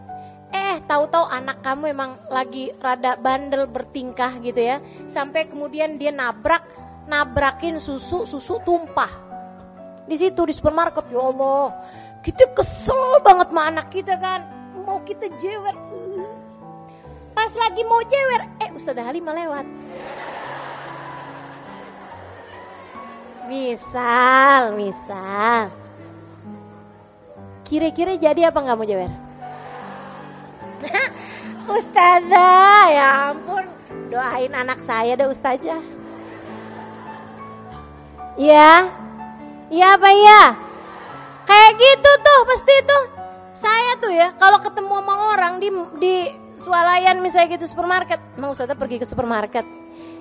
Eh, 0.50 0.82
tahu-tahu 0.86 1.26
anak 1.30 1.62
kamu 1.62 1.90
emang 1.90 2.14
lagi 2.30 2.70
rada 2.78 3.14
bandel 3.18 3.66
bertingkah 3.66 4.38
gitu 4.38 4.58
ya. 4.58 4.78
Sampai 5.10 5.50
kemudian 5.50 5.98
dia 5.98 6.14
nabrak, 6.14 6.62
nabrakin 7.10 7.82
susu, 7.82 8.22
susu 8.22 8.62
tumpah. 8.62 9.10
Di 10.06 10.18
situ 10.18 10.42
di 10.42 10.54
supermarket, 10.54 11.06
ya 11.10 11.22
Allah. 11.22 11.70
Kita 12.20 12.44
kesel 12.52 13.24
banget 13.24 13.48
sama 13.48 13.62
anak 13.72 13.86
kita 13.88 14.14
kan. 14.20 14.44
Mau 14.84 15.00
kita 15.00 15.32
jewer. 15.40 15.72
Pas 17.32 17.52
lagi 17.56 17.80
mau 17.88 18.04
jewer, 18.04 18.42
eh 18.60 18.68
Ustazah 18.76 19.06
Halimah 19.08 19.32
lewat. 19.32 19.66
Misal, 23.48 24.76
misal. 24.76 25.72
Kira-kira 27.64 28.20
jadi 28.20 28.52
apa 28.52 28.58
nggak 28.60 28.76
mau 28.76 28.84
jewer? 28.84 29.08
Ustazah, 31.80 32.82
ya 32.92 33.08
ampun. 33.32 33.64
Doain 34.12 34.52
anak 34.52 34.84
saya 34.84 35.16
deh 35.16 35.30
Ustazah. 35.30 35.80
Iya? 38.36 38.90
Iya 39.70 39.86
apa 39.96 40.08
iya? 40.12 40.69
Kayak 41.50 41.72
gitu 41.82 42.10
tuh 42.22 42.40
pasti 42.46 42.74
tuh. 42.86 43.04
Saya 43.58 43.92
tuh 43.98 44.14
ya 44.14 44.30
kalau 44.38 44.62
ketemu 44.62 45.02
sama 45.02 45.14
orang 45.34 45.58
di 45.58 45.68
di 45.98 46.14
swalayan 46.54 47.18
misalnya 47.18 47.58
gitu 47.58 47.66
supermarket. 47.66 48.22
Emang 48.38 48.54
Ustazah 48.54 48.78
pergi 48.78 49.02
ke 49.02 49.06
supermarket? 49.08 49.66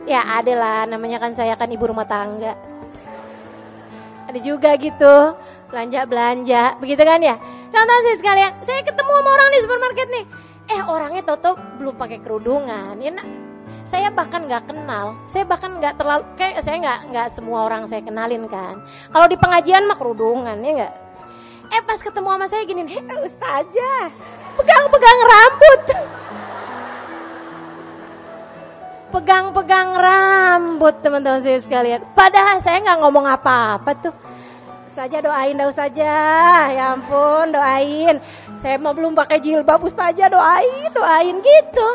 Ya 0.10 0.26
ada 0.26 0.54
lah 0.58 0.80
namanya 0.90 1.22
kan 1.22 1.38
saya 1.38 1.54
kan 1.54 1.70
ibu 1.70 1.86
rumah 1.86 2.10
tangga. 2.10 2.58
Ada 4.26 4.40
juga 4.42 4.74
gitu 4.82 5.38
belanja-belanja, 5.70 6.82
begitu 6.82 7.02
kan 7.06 7.22
ya? 7.22 7.38
Teman-teman 7.70 8.02
sih 8.10 8.16
sekalian, 8.18 8.52
saya 8.66 8.82
ketemu 8.82 9.12
sama 9.22 9.30
orang 9.38 9.50
di 9.54 9.60
supermarket 9.62 10.08
nih. 10.10 10.26
Eh 10.70 10.82
orangnya 10.86 11.24
toto 11.26 11.58
belum 11.78 11.94
pakai 11.94 12.18
kerudungan. 12.26 12.98
Ya, 12.98 13.14
saya 13.86 14.10
bahkan 14.14 14.50
nggak 14.50 14.70
kenal, 14.70 15.18
saya 15.30 15.46
bahkan 15.46 15.78
nggak 15.78 15.98
terlalu 15.98 16.26
kayak 16.38 16.62
saya 16.62 16.78
nggak 16.82 17.00
nggak 17.14 17.28
semua 17.30 17.70
orang 17.70 17.86
saya 17.86 18.02
kenalin 18.02 18.50
kan. 18.50 18.82
Kalau 19.14 19.26
di 19.30 19.38
pengajian 19.38 19.86
mah 19.86 19.98
kerudungan 19.98 20.58
ya 20.62 20.72
nggak. 20.78 21.09
Eh 21.70 21.82
pas 21.86 22.02
ketemu 22.02 22.30
sama 22.34 22.46
saya 22.50 22.66
gini, 22.66 22.82
heh 22.90 23.04
ustazah, 23.22 24.10
pegang-pegang 24.58 25.20
rambut. 25.22 25.84
Pegang-pegang 29.10 29.90
rambut 29.98 30.96
teman-teman 31.02 31.42
saya 31.42 31.58
sekalian. 31.58 32.02
Padahal 32.14 32.62
saya 32.62 32.78
nggak 32.82 33.00
ngomong 33.02 33.26
apa-apa 33.26 33.92
tuh. 33.98 34.16
Saja 34.90 35.22
doain 35.22 35.54
dah 35.54 35.70
saja 35.70 36.14
ya 36.74 36.98
ampun 36.98 37.54
doain. 37.54 38.18
Saya 38.58 38.82
mau 38.82 38.94
belum 38.94 39.14
pakai 39.14 39.38
jilbab 39.38 39.86
saja 39.90 40.30
doain 40.30 40.90
doain 40.94 41.38
gitu. 41.38 41.90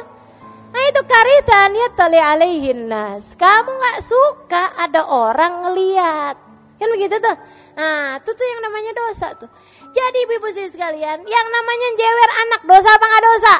Nah 0.74 0.82
itu 0.90 1.02
karitan 1.06 1.70
ya 1.74 1.88
tali 1.94 2.18
alaihin 2.18 2.90
nas 2.90 3.38
kamu 3.38 3.70
nggak 3.70 3.98
suka 4.02 4.64
ada 4.78 5.06
orang 5.06 5.66
ngeliat. 5.66 6.34
Kan 6.78 6.88
begitu 6.90 7.18
tuh 7.18 7.34
nah 7.74 8.22
itu 8.22 8.30
tuh 8.30 8.46
yang 8.46 8.60
namanya 8.62 8.92
dosa 8.94 9.28
tuh 9.34 9.50
jadi 9.90 10.18
ibu-ibu 10.26 10.48
sekalian 10.54 11.18
yang 11.26 11.46
namanya 11.50 11.88
jewer 11.98 12.30
anak 12.46 12.60
dosa 12.66 12.88
apa 12.94 13.04
nggak 13.06 13.24
dosa 13.24 13.54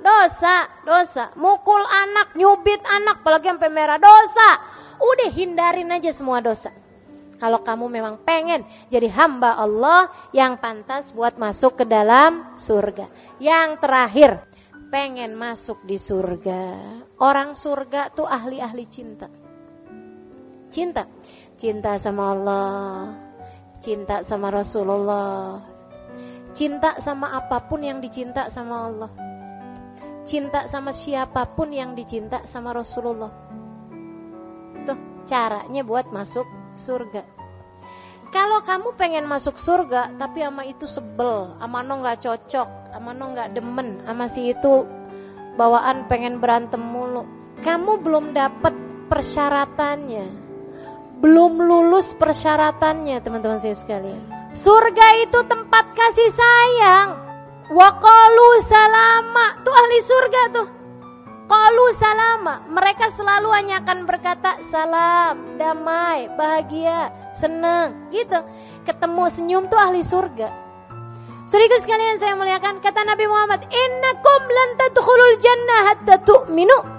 dosa 0.00 0.56
dosa 0.84 1.24
mukul 1.36 1.82
anak 1.82 2.32
nyubit 2.36 2.80
anak 2.88 3.20
apalagi 3.20 3.52
sampai 3.52 3.70
merah 3.72 4.00
dosa 4.00 4.50
udah 4.96 5.30
hindarin 5.32 5.92
aja 5.92 6.08
semua 6.14 6.40
dosa 6.40 6.72
kalau 7.36 7.60
kamu 7.60 7.92
memang 7.92 8.16
pengen 8.24 8.64
jadi 8.88 9.12
hamba 9.12 9.60
Allah 9.60 10.08
yang 10.32 10.56
pantas 10.56 11.12
buat 11.12 11.36
masuk 11.36 11.76
ke 11.76 11.84
dalam 11.84 12.56
surga. 12.56 13.12
Yang 13.36 13.70
terakhir, 13.84 14.30
pengen 14.88 15.36
masuk 15.36 15.84
di 15.84 16.00
surga. 16.00 16.62
Orang 17.20 17.60
surga 17.60 18.08
tuh 18.16 18.24
ahli-ahli 18.24 18.84
cinta. 18.88 19.28
Cinta. 20.72 21.04
Cinta 21.56 21.96
sama 21.96 22.36
Allah. 22.36 23.16
Cinta 23.80 24.20
sama 24.20 24.52
Rasulullah. 24.52 25.64
Cinta 26.52 27.00
sama 27.00 27.32
apa 27.32 27.64
pun 27.64 27.80
yang 27.80 27.96
dicinta 28.04 28.52
sama 28.52 28.92
Allah. 28.92 29.10
Cinta 30.28 30.68
sama 30.68 30.92
siapa 30.92 31.48
pun 31.48 31.72
yang 31.72 31.96
dicinta 31.96 32.44
sama 32.44 32.76
Rasulullah. 32.76 33.32
Tuh 34.84 35.00
caranya 35.24 35.80
buat 35.80 36.12
masuk 36.12 36.44
surga. 36.76 37.24
Kalau 38.36 38.60
kamu 38.60 38.92
pengen 39.00 39.24
masuk 39.24 39.56
surga 39.56 40.12
tapi 40.20 40.44
ama 40.44 40.60
itu 40.68 40.84
sebel, 40.84 41.56
ama 41.56 41.80
no 41.80 42.04
nggak 42.04 42.20
cocok, 42.20 42.68
ama 42.92 43.16
no 43.16 43.32
nggak 43.32 43.56
demen, 43.56 44.04
ama 44.04 44.28
si 44.28 44.52
itu 44.52 44.84
bawaan 45.56 46.04
pengen 46.04 46.36
berantem 46.36 46.84
mulu. 46.84 47.24
Kamu 47.64 48.04
belum 48.04 48.36
dapat 48.36 48.76
persyaratannya, 49.08 50.45
belum 51.20 51.58
lulus 51.64 52.12
persyaratannya 52.16 53.16
teman-teman 53.24 53.56
saya 53.56 53.76
sekalian. 53.76 54.20
Surga 54.56 55.06
itu 55.24 55.38
tempat 55.48 55.84
kasih 55.92 56.30
sayang. 56.32 57.08
Wakalu 57.72 58.50
salama 58.62 59.58
tuh 59.64 59.74
ahli 59.74 59.98
surga 60.00 60.42
tuh. 60.54 60.68
Kalu 61.46 61.86
salama, 61.94 62.66
mereka 62.66 63.06
selalu 63.06 63.46
hanya 63.54 63.78
akan 63.78 64.02
berkata 64.02 64.58
salam, 64.66 65.54
damai, 65.54 66.26
bahagia, 66.34 67.14
senang, 67.38 68.10
gitu. 68.10 68.42
Ketemu 68.82 69.24
senyum 69.30 69.64
tuh 69.70 69.78
ahli 69.78 70.02
surga. 70.02 70.50
Saudara 71.46 71.78
sekalian 71.78 72.18
saya 72.18 72.34
muliakan, 72.34 72.82
kata 72.82 73.06
Nabi 73.06 73.30
Muhammad, 73.30 73.62
Innakum 73.62 74.42
lan 74.42 74.70
jannah 75.38 75.80
hatta 75.86 76.18
tu'minu. 76.26 76.95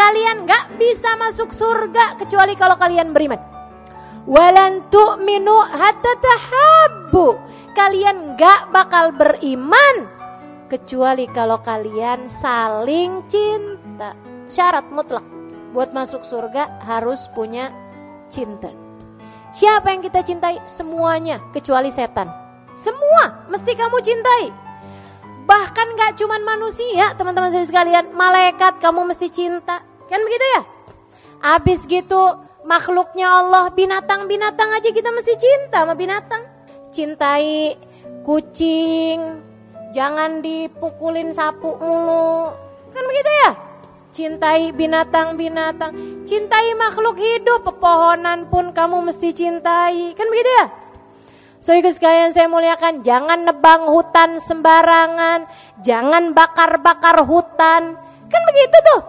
Kalian 0.00 0.48
gak 0.48 0.80
bisa 0.80 1.12
masuk 1.20 1.52
surga 1.52 2.16
kecuali 2.16 2.56
kalau 2.56 2.72
kalian 2.80 3.12
beriman. 3.12 3.36
Walan 4.24 4.88
tu'minu 4.88 5.60
hatta 5.60 6.12
tahabbu. 6.16 7.36
Kalian 7.76 8.32
gak 8.40 8.72
bakal 8.72 9.12
beriman 9.12 10.08
kecuali 10.72 11.28
kalau 11.28 11.60
kalian 11.60 12.32
saling 12.32 13.28
cinta. 13.28 14.16
Syarat 14.48 14.88
mutlak 14.88 15.28
buat 15.76 15.92
masuk 15.92 16.24
surga 16.24 16.80
harus 16.80 17.28
punya 17.36 17.68
cinta. 18.32 18.72
Siapa 19.52 19.92
yang 19.92 20.00
kita 20.00 20.24
cintai? 20.24 20.64
Semuanya 20.64 21.44
kecuali 21.52 21.92
setan. 21.92 22.32
Semua 22.72 23.44
mesti 23.52 23.76
kamu 23.76 24.00
cintai. 24.00 24.48
Bahkan 25.44 25.86
gak 25.92 26.16
cuman 26.16 26.40
manusia 26.56 27.12
teman-teman 27.20 27.52
saya 27.52 27.68
sekalian. 27.68 28.16
Malaikat 28.16 28.80
kamu 28.80 29.04
mesti 29.04 29.28
cinta. 29.28 29.89
Kan 30.10 30.20
begitu 30.26 30.46
ya? 30.58 30.60
Abis 31.56 31.86
gitu 31.86 32.20
makhluknya 32.66 33.30
Allah 33.30 33.72
binatang-binatang 33.72 34.76
aja 34.76 34.90
kita 34.90 35.08
mesti 35.14 35.38
cinta 35.38 35.86
sama 35.86 35.94
binatang. 35.96 36.42
Cintai 36.90 37.78
kucing, 38.26 39.40
Jangan 39.90 40.38
dipukulin 40.38 41.34
sapu 41.34 41.74
mulu. 41.74 42.54
Kan 42.94 43.02
begitu 43.10 43.30
ya? 43.42 43.50
Cintai 44.10 44.74
binatang-binatang, 44.74 45.94
cintai 46.26 46.74
makhluk 46.74 47.14
hidup, 47.18 47.62
pepohonan 47.62 48.46
pun 48.50 48.70
kamu 48.70 49.06
mesti 49.06 49.34
cintai. 49.34 50.14
Kan 50.14 50.26
begitu 50.30 50.50
ya? 50.50 50.66
So 51.58 51.74
ikut 51.74 51.94
sekalian 51.94 52.30
saya 52.30 52.46
muliakan, 52.46 53.02
jangan 53.02 53.46
nebang 53.46 53.86
hutan 53.86 54.38
sembarangan, 54.38 55.46
jangan 55.82 56.34
bakar-bakar 56.34 57.22
hutan. 57.26 57.98
Kan 58.30 58.42
begitu 58.46 58.76
tuh. 58.94 59.00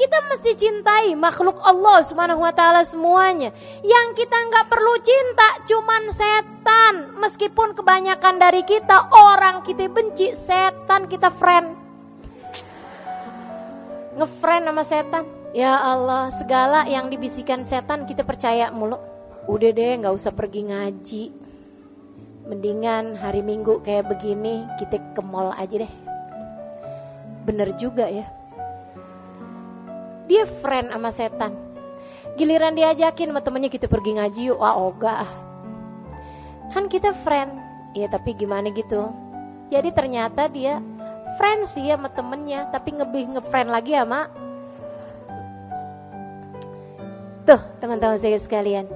Kita 0.00 0.16
mesti 0.32 0.56
cintai 0.56 1.12
makhluk 1.12 1.60
Allah 1.60 2.00
Subhanahu 2.00 2.40
wa 2.40 2.48
taala 2.56 2.80
semuanya. 2.88 3.52
Yang 3.84 4.24
kita 4.24 4.32
nggak 4.48 4.72
perlu 4.72 4.96
cinta 5.04 5.48
cuman 5.68 6.08
setan. 6.08 6.94
Meskipun 7.20 7.76
kebanyakan 7.76 8.40
dari 8.40 8.64
kita 8.64 9.12
orang 9.12 9.60
kita 9.60 9.92
benci 9.92 10.32
setan 10.32 11.04
kita 11.04 11.28
friend. 11.28 11.76
Ngefriend 14.16 14.72
sama 14.72 14.84
setan. 14.88 15.28
Ya 15.52 15.76
Allah, 15.76 16.32
segala 16.32 16.88
yang 16.88 17.12
dibisikkan 17.12 17.60
setan 17.68 18.08
kita 18.08 18.24
percaya 18.24 18.72
mulu. 18.72 18.96
Udah 19.52 19.68
deh, 19.68 20.00
nggak 20.00 20.16
usah 20.16 20.32
pergi 20.32 20.64
ngaji. 20.64 21.24
Mendingan 22.48 23.20
hari 23.20 23.44
Minggu 23.44 23.84
kayak 23.84 24.08
begini 24.08 24.64
kita 24.80 24.96
ke 25.12 25.20
mall 25.20 25.52
aja 25.60 25.84
deh. 25.84 25.92
Bener 27.44 27.76
juga 27.76 28.08
ya 28.08 28.39
dia 30.30 30.46
friend 30.46 30.94
sama 30.94 31.10
setan. 31.10 31.52
Giliran 32.38 32.78
diajakin 32.78 33.34
sama 33.34 33.42
temennya 33.42 33.66
kita 33.66 33.90
pergi 33.90 34.14
ngaji 34.14 34.54
yuk, 34.54 34.62
wah 34.62 34.78
oga. 34.78 35.26
Kan 36.70 36.86
kita 36.86 37.10
friend, 37.26 37.50
ya 37.98 38.06
tapi 38.06 38.38
gimana 38.38 38.70
gitu. 38.70 39.10
Jadi 39.74 39.90
ternyata 39.90 40.46
dia 40.46 40.78
friend 41.34 41.66
sih 41.66 41.90
sama 41.90 42.06
temennya, 42.14 42.70
tapi 42.70 42.94
lebih 42.94 43.34
ngefriend 43.34 43.74
lagi 43.74 43.98
sama 43.98 44.30
Tuh 47.40 47.58
teman-teman 47.82 48.14
saya 48.14 48.38
sekalian, 48.38 48.86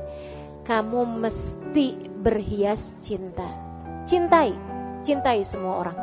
kamu 0.63 1.19
mesti 1.19 1.99
berhias 2.23 2.95
cinta. 3.03 3.51
Cintai, 4.07 4.55
cintai 5.03 5.43
semua 5.43 5.83
orang. 5.83 5.99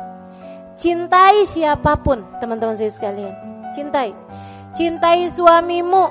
Cintai 0.76 1.48
siapa 1.48 1.96
pun 2.04 2.20
teman-teman 2.44 2.76
saya 2.76 2.92
sekalian. 2.92 3.32
Cintai, 3.72 4.12
cintai 4.72 5.28
suamimu 5.28 6.04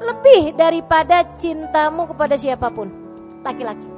lebih 0.00 0.56
daripada 0.56 1.24
cintamu 1.36 2.08
kepada 2.08 2.34
siapa 2.40 2.72
pun. 2.72 2.88
Laki-laki. 3.44 3.88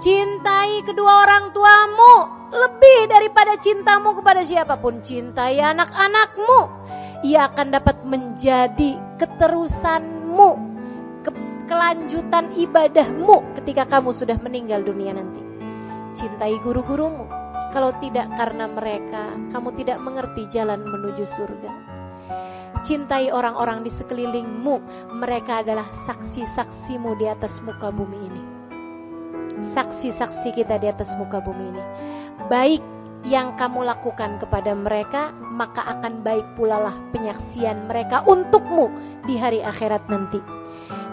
Cintai 0.00 0.80
kedua 0.80 1.28
orang 1.28 1.52
tuamu 1.52 2.14
lebih 2.50 3.06
daripada 3.12 3.60
cintamu 3.60 4.16
kepada 4.16 4.40
siapa 4.40 4.80
pun. 4.80 5.04
Cintai 5.04 5.60
anak-anakmu. 5.60 6.60
Ia 7.20 7.52
akan 7.52 7.68
dapat 7.76 8.00
menjadi 8.08 8.96
keterusanmu, 9.20 10.50
ke 11.20 11.30
kelanjutan 11.68 12.48
ibadahmu 12.56 13.60
ketika 13.60 13.84
kamu 13.84 14.08
sudah 14.16 14.40
meninggal 14.40 14.80
dunia 14.80 15.12
nanti. 15.12 15.44
Cintai 16.16 16.56
guru-gurumu. 16.64 17.28
Kalau 17.70 17.92
tidak 18.00 18.32
karena 18.34 18.66
mereka, 18.66 19.30
kamu 19.52 19.68
tidak 19.78 20.00
mengerti 20.00 20.48
jalan 20.48 20.80
menuju 20.82 21.22
surga. 21.22 21.89
Cintai 22.80 23.28
orang-orang 23.34 23.84
di 23.84 23.90
sekelilingmu. 23.92 24.74
Mereka 25.18 25.66
adalah 25.66 25.86
saksi-saksimu 25.90 27.18
di 27.20 27.26
atas 27.28 27.60
muka 27.60 27.92
bumi 27.92 28.18
ini 28.18 28.60
saksi-saksi 29.60 30.56
kita 30.56 30.80
di 30.80 30.88
atas 30.88 31.14
muka 31.20 31.38
bumi 31.40 31.64
ini. 31.72 31.82
Baik 32.48 32.82
yang 33.28 33.52
kamu 33.56 33.84
lakukan 33.84 34.40
kepada 34.40 34.72
mereka, 34.72 35.32
maka 35.52 35.84
akan 35.84 36.24
baik 36.24 36.56
pula 36.56 36.80
lah 36.80 36.96
penyaksian 37.12 37.84
mereka 37.86 38.24
untukmu 38.24 38.88
di 39.28 39.36
hari 39.36 39.60
akhirat 39.60 40.08
nanti. 40.08 40.40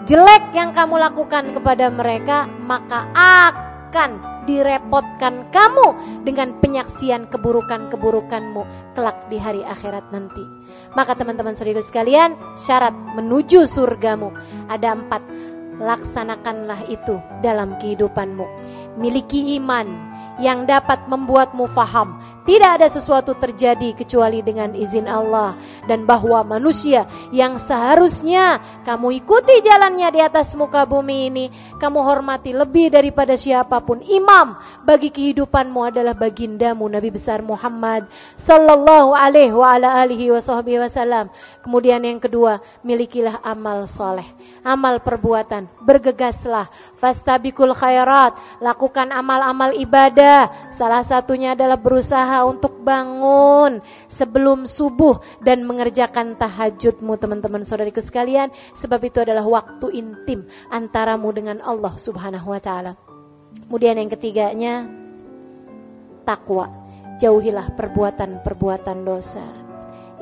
Jelek 0.08 0.56
yang 0.56 0.72
kamu 0.72 0.96
lakukan 0.96 1.52
kepada 1.52 1.92
mereka, 1.92 2.48
maka 2.64 3.04
akan 3.12 4.40
direpotkan 4.48 5.52
kamu 5.52 5.88
dengan 6.24 6.56
penyaksian 6.56 7.28
keburukan-keburukanmu 7.28 8.96
kelak 8.96 9.28
di 9.28 9.36
hari 9.36 9.60
akhirat 9.60 10.08
nanti. 10.08 10.57
Maka 10.96 11.14
teman-teman 11.14 11.54
saudara 11.54 11.82
sekalian, 11.84 12.34
syarat 12.56 12.94
menuju 13.14 13.68
surgamu 13.68 14.32
ada 14.66 14.96
empat 14.96 15.22
laksanakanlah 15.78 16.90
itu 16.90 17.22
dalam 17.40 17.78
kehidupanmu. 17.78 18.44
Miliki 18.98 19.54
iman 19.62 19.86
yang 20.38 20.66
dapat 20.66 21.02
membuatmu 21.10 21.66
faham 21.70 22.18
tidak 22.48 22.80
ada 22.80 22.88
sesuatu 22.88 23.36
terjadi 23.36 23.92
kecuali 23.92 24.40
dengan 24.40 24.72
izin 24.72 25.04
Allah 25.04 25.52
dan 25.84 26.08
bahwa 26.08 26.40
manusia 26.56 27.04
yang 27.28 27.60
seharusnya 27.60 28.56
kamu 28.88 29.20
ikuti 29.20 29.60
jalannya 29.60 30.08
di 30.08 30.20
atas 30.24 30.56
muka 30.56 30.88
bumi 30.88 31.28
ini, 31.28 31.52
kamu 31.76 32.00
hormati 32.00 32.56
lebih 32.56 32.88
daripada 32.88 33.36
siapa 33.36 33.84
pun. 33.84 34.00
Imam 34.08 34.56
bagi 34.80 35.12
kehidupanmu 35.12 35.92
adalah 35.92 36.16
bagindamu 36.16 36.88
Nabi 36.88 37.12
besar 37.12 37.44
Muhammad 37.44 38.08
sallallahu 38.40 39.12
alaihi 39.12 39.52
wa 39.52 39.76
ala 39.76 40.00
alihi 40.00 40.32
wasallam. 40.32 41.28
Kemudian 41.60 42.00
yang 42.00 42.16
kedua, 42.16 42.64
milikilah 42.80 43.44
amal 43.44 43.84
soleh, 43.84 44.24
amal 44.64 45.04
perbuatan, 45.04 45.68
bergegaslah 45.84 46.72
fastabikul 46.98 47.72
khairat, 47.72 48.34
lakukan 48.58 49.12
amal-amal 49.14 49.70
ibadah. 49.78 50.50
Salah 50.74 51.06
satunya 51.06 51.54
adalah 51.54 51.78
berusaha 51.78 52.37
untuk 52.44 52.82
bangun 52.84 53.80
sebelum 54.06 54.68
subuh 54.68 55.18
dan 55.42 55.64
mengerjakan 55.64 56.36
tahajudmu 56.36 57.16
teman-teman 57.18 57.64
saudariku 57.64 58.02
sekalian, 58.02 58.52
sebab 58.76 59.00
itu 59.06 59.22
adalah 59.24 59.46
waktu 59.46 59.94
intim 59.96 60.46
antaramu 60.68 61.32
dengan 61.34 61.58
Allah 61.64 61.94
Subhanahu 61.96 62.54
wa 62.54 62.60
taala. 62.60 62.94
Kemudian 63.66 63.98
yang 63.98 64.10
ketiganya 64.12 64.86
takwa. 66.28 66.68
Jauhilah 67.18 67.74
perbuatan-perbuatan 67.74 68.98
dosa. 69.02 69.42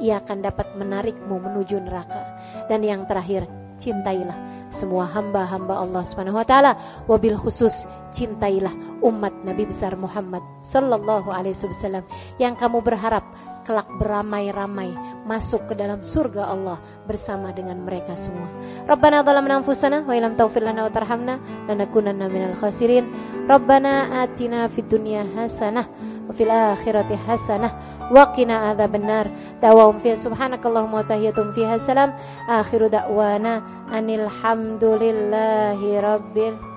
Ia 0.00 0.24
akan 0.24 0.38
dapat 0.40 0.72
menarikmu 0.78 1.36
menuju 1.36 1.76
neraka. 1.84 2.24
Dan 2.72 2.80
yang 2.80 3.04
terakhir, 3.04 3.44
cintailah 3.76 4.65
semua 4.76 5.08
hamba-hamba 5.08 5.80
Allah 5.80 6.04
Subhanahu 6.04 6.36
wa 6.36 6.44
taala 6.44 6.76
wabil 7.08 7.40
khusus 7.40 7.88
cintailah 8.12 9.00
umat 9.00 9.32
Nabi 9.48 9.64
besar 9.64 9.96
Muhammad 9.96 10.44
sallallahu 10.60 11.32
alaihi 11.32 11.56
wasallam 11.56 12.04
yang 12.36 12.52
kamu 12.52 12.84
berharap 12.84 13.24
kelak 13.66 13.90
beramai-ramai 13.98 14.94
masuk 15.26 15.66
ke 15.66 15.74
dalam 15.74 16.06
surga 16.06 16.54
Allah 16.54 16.78
bersama 17.02 17.50
dengan 17.50 17.82
mereka 17.82 18.14
semua. 18.14 18.46
Rabbana 18.86 19.26
zalamna 19.26 19.58
anfusana 19.58 20.06
wa 20.06 20.14
illam 20.14 20.38
taghfir 20.38 20.62
lana 20.62 20.86
wa 20.86 20.92
tarhamna 20.94 21.34
lanakunanna 21.66 22.30
minal 22.30 22.54
khasirin. 22.54 23.10
Rabbana 23.50 24.22
atina 24.22 24.70
fid 24.70 24.86
dunya 24.86 25.26
hasanah 25.34 25.82
wa 26.30 26.32
fil 26.32 26.46
akhirati 26.46 27.18
hasanah 27.26 27.95
wa 28.10 28.30
qina 28.34 28.72
adzabannar. 28.72 29.30
Da'wahum 29.62 29.98
fiha 29.98 30.16
subhanakallahumma 30.16 31.02
wa 31.02 31.06
tahiyatum 31.06 31.52
fiha 31.56 31.78
rabbil 36.00 36.75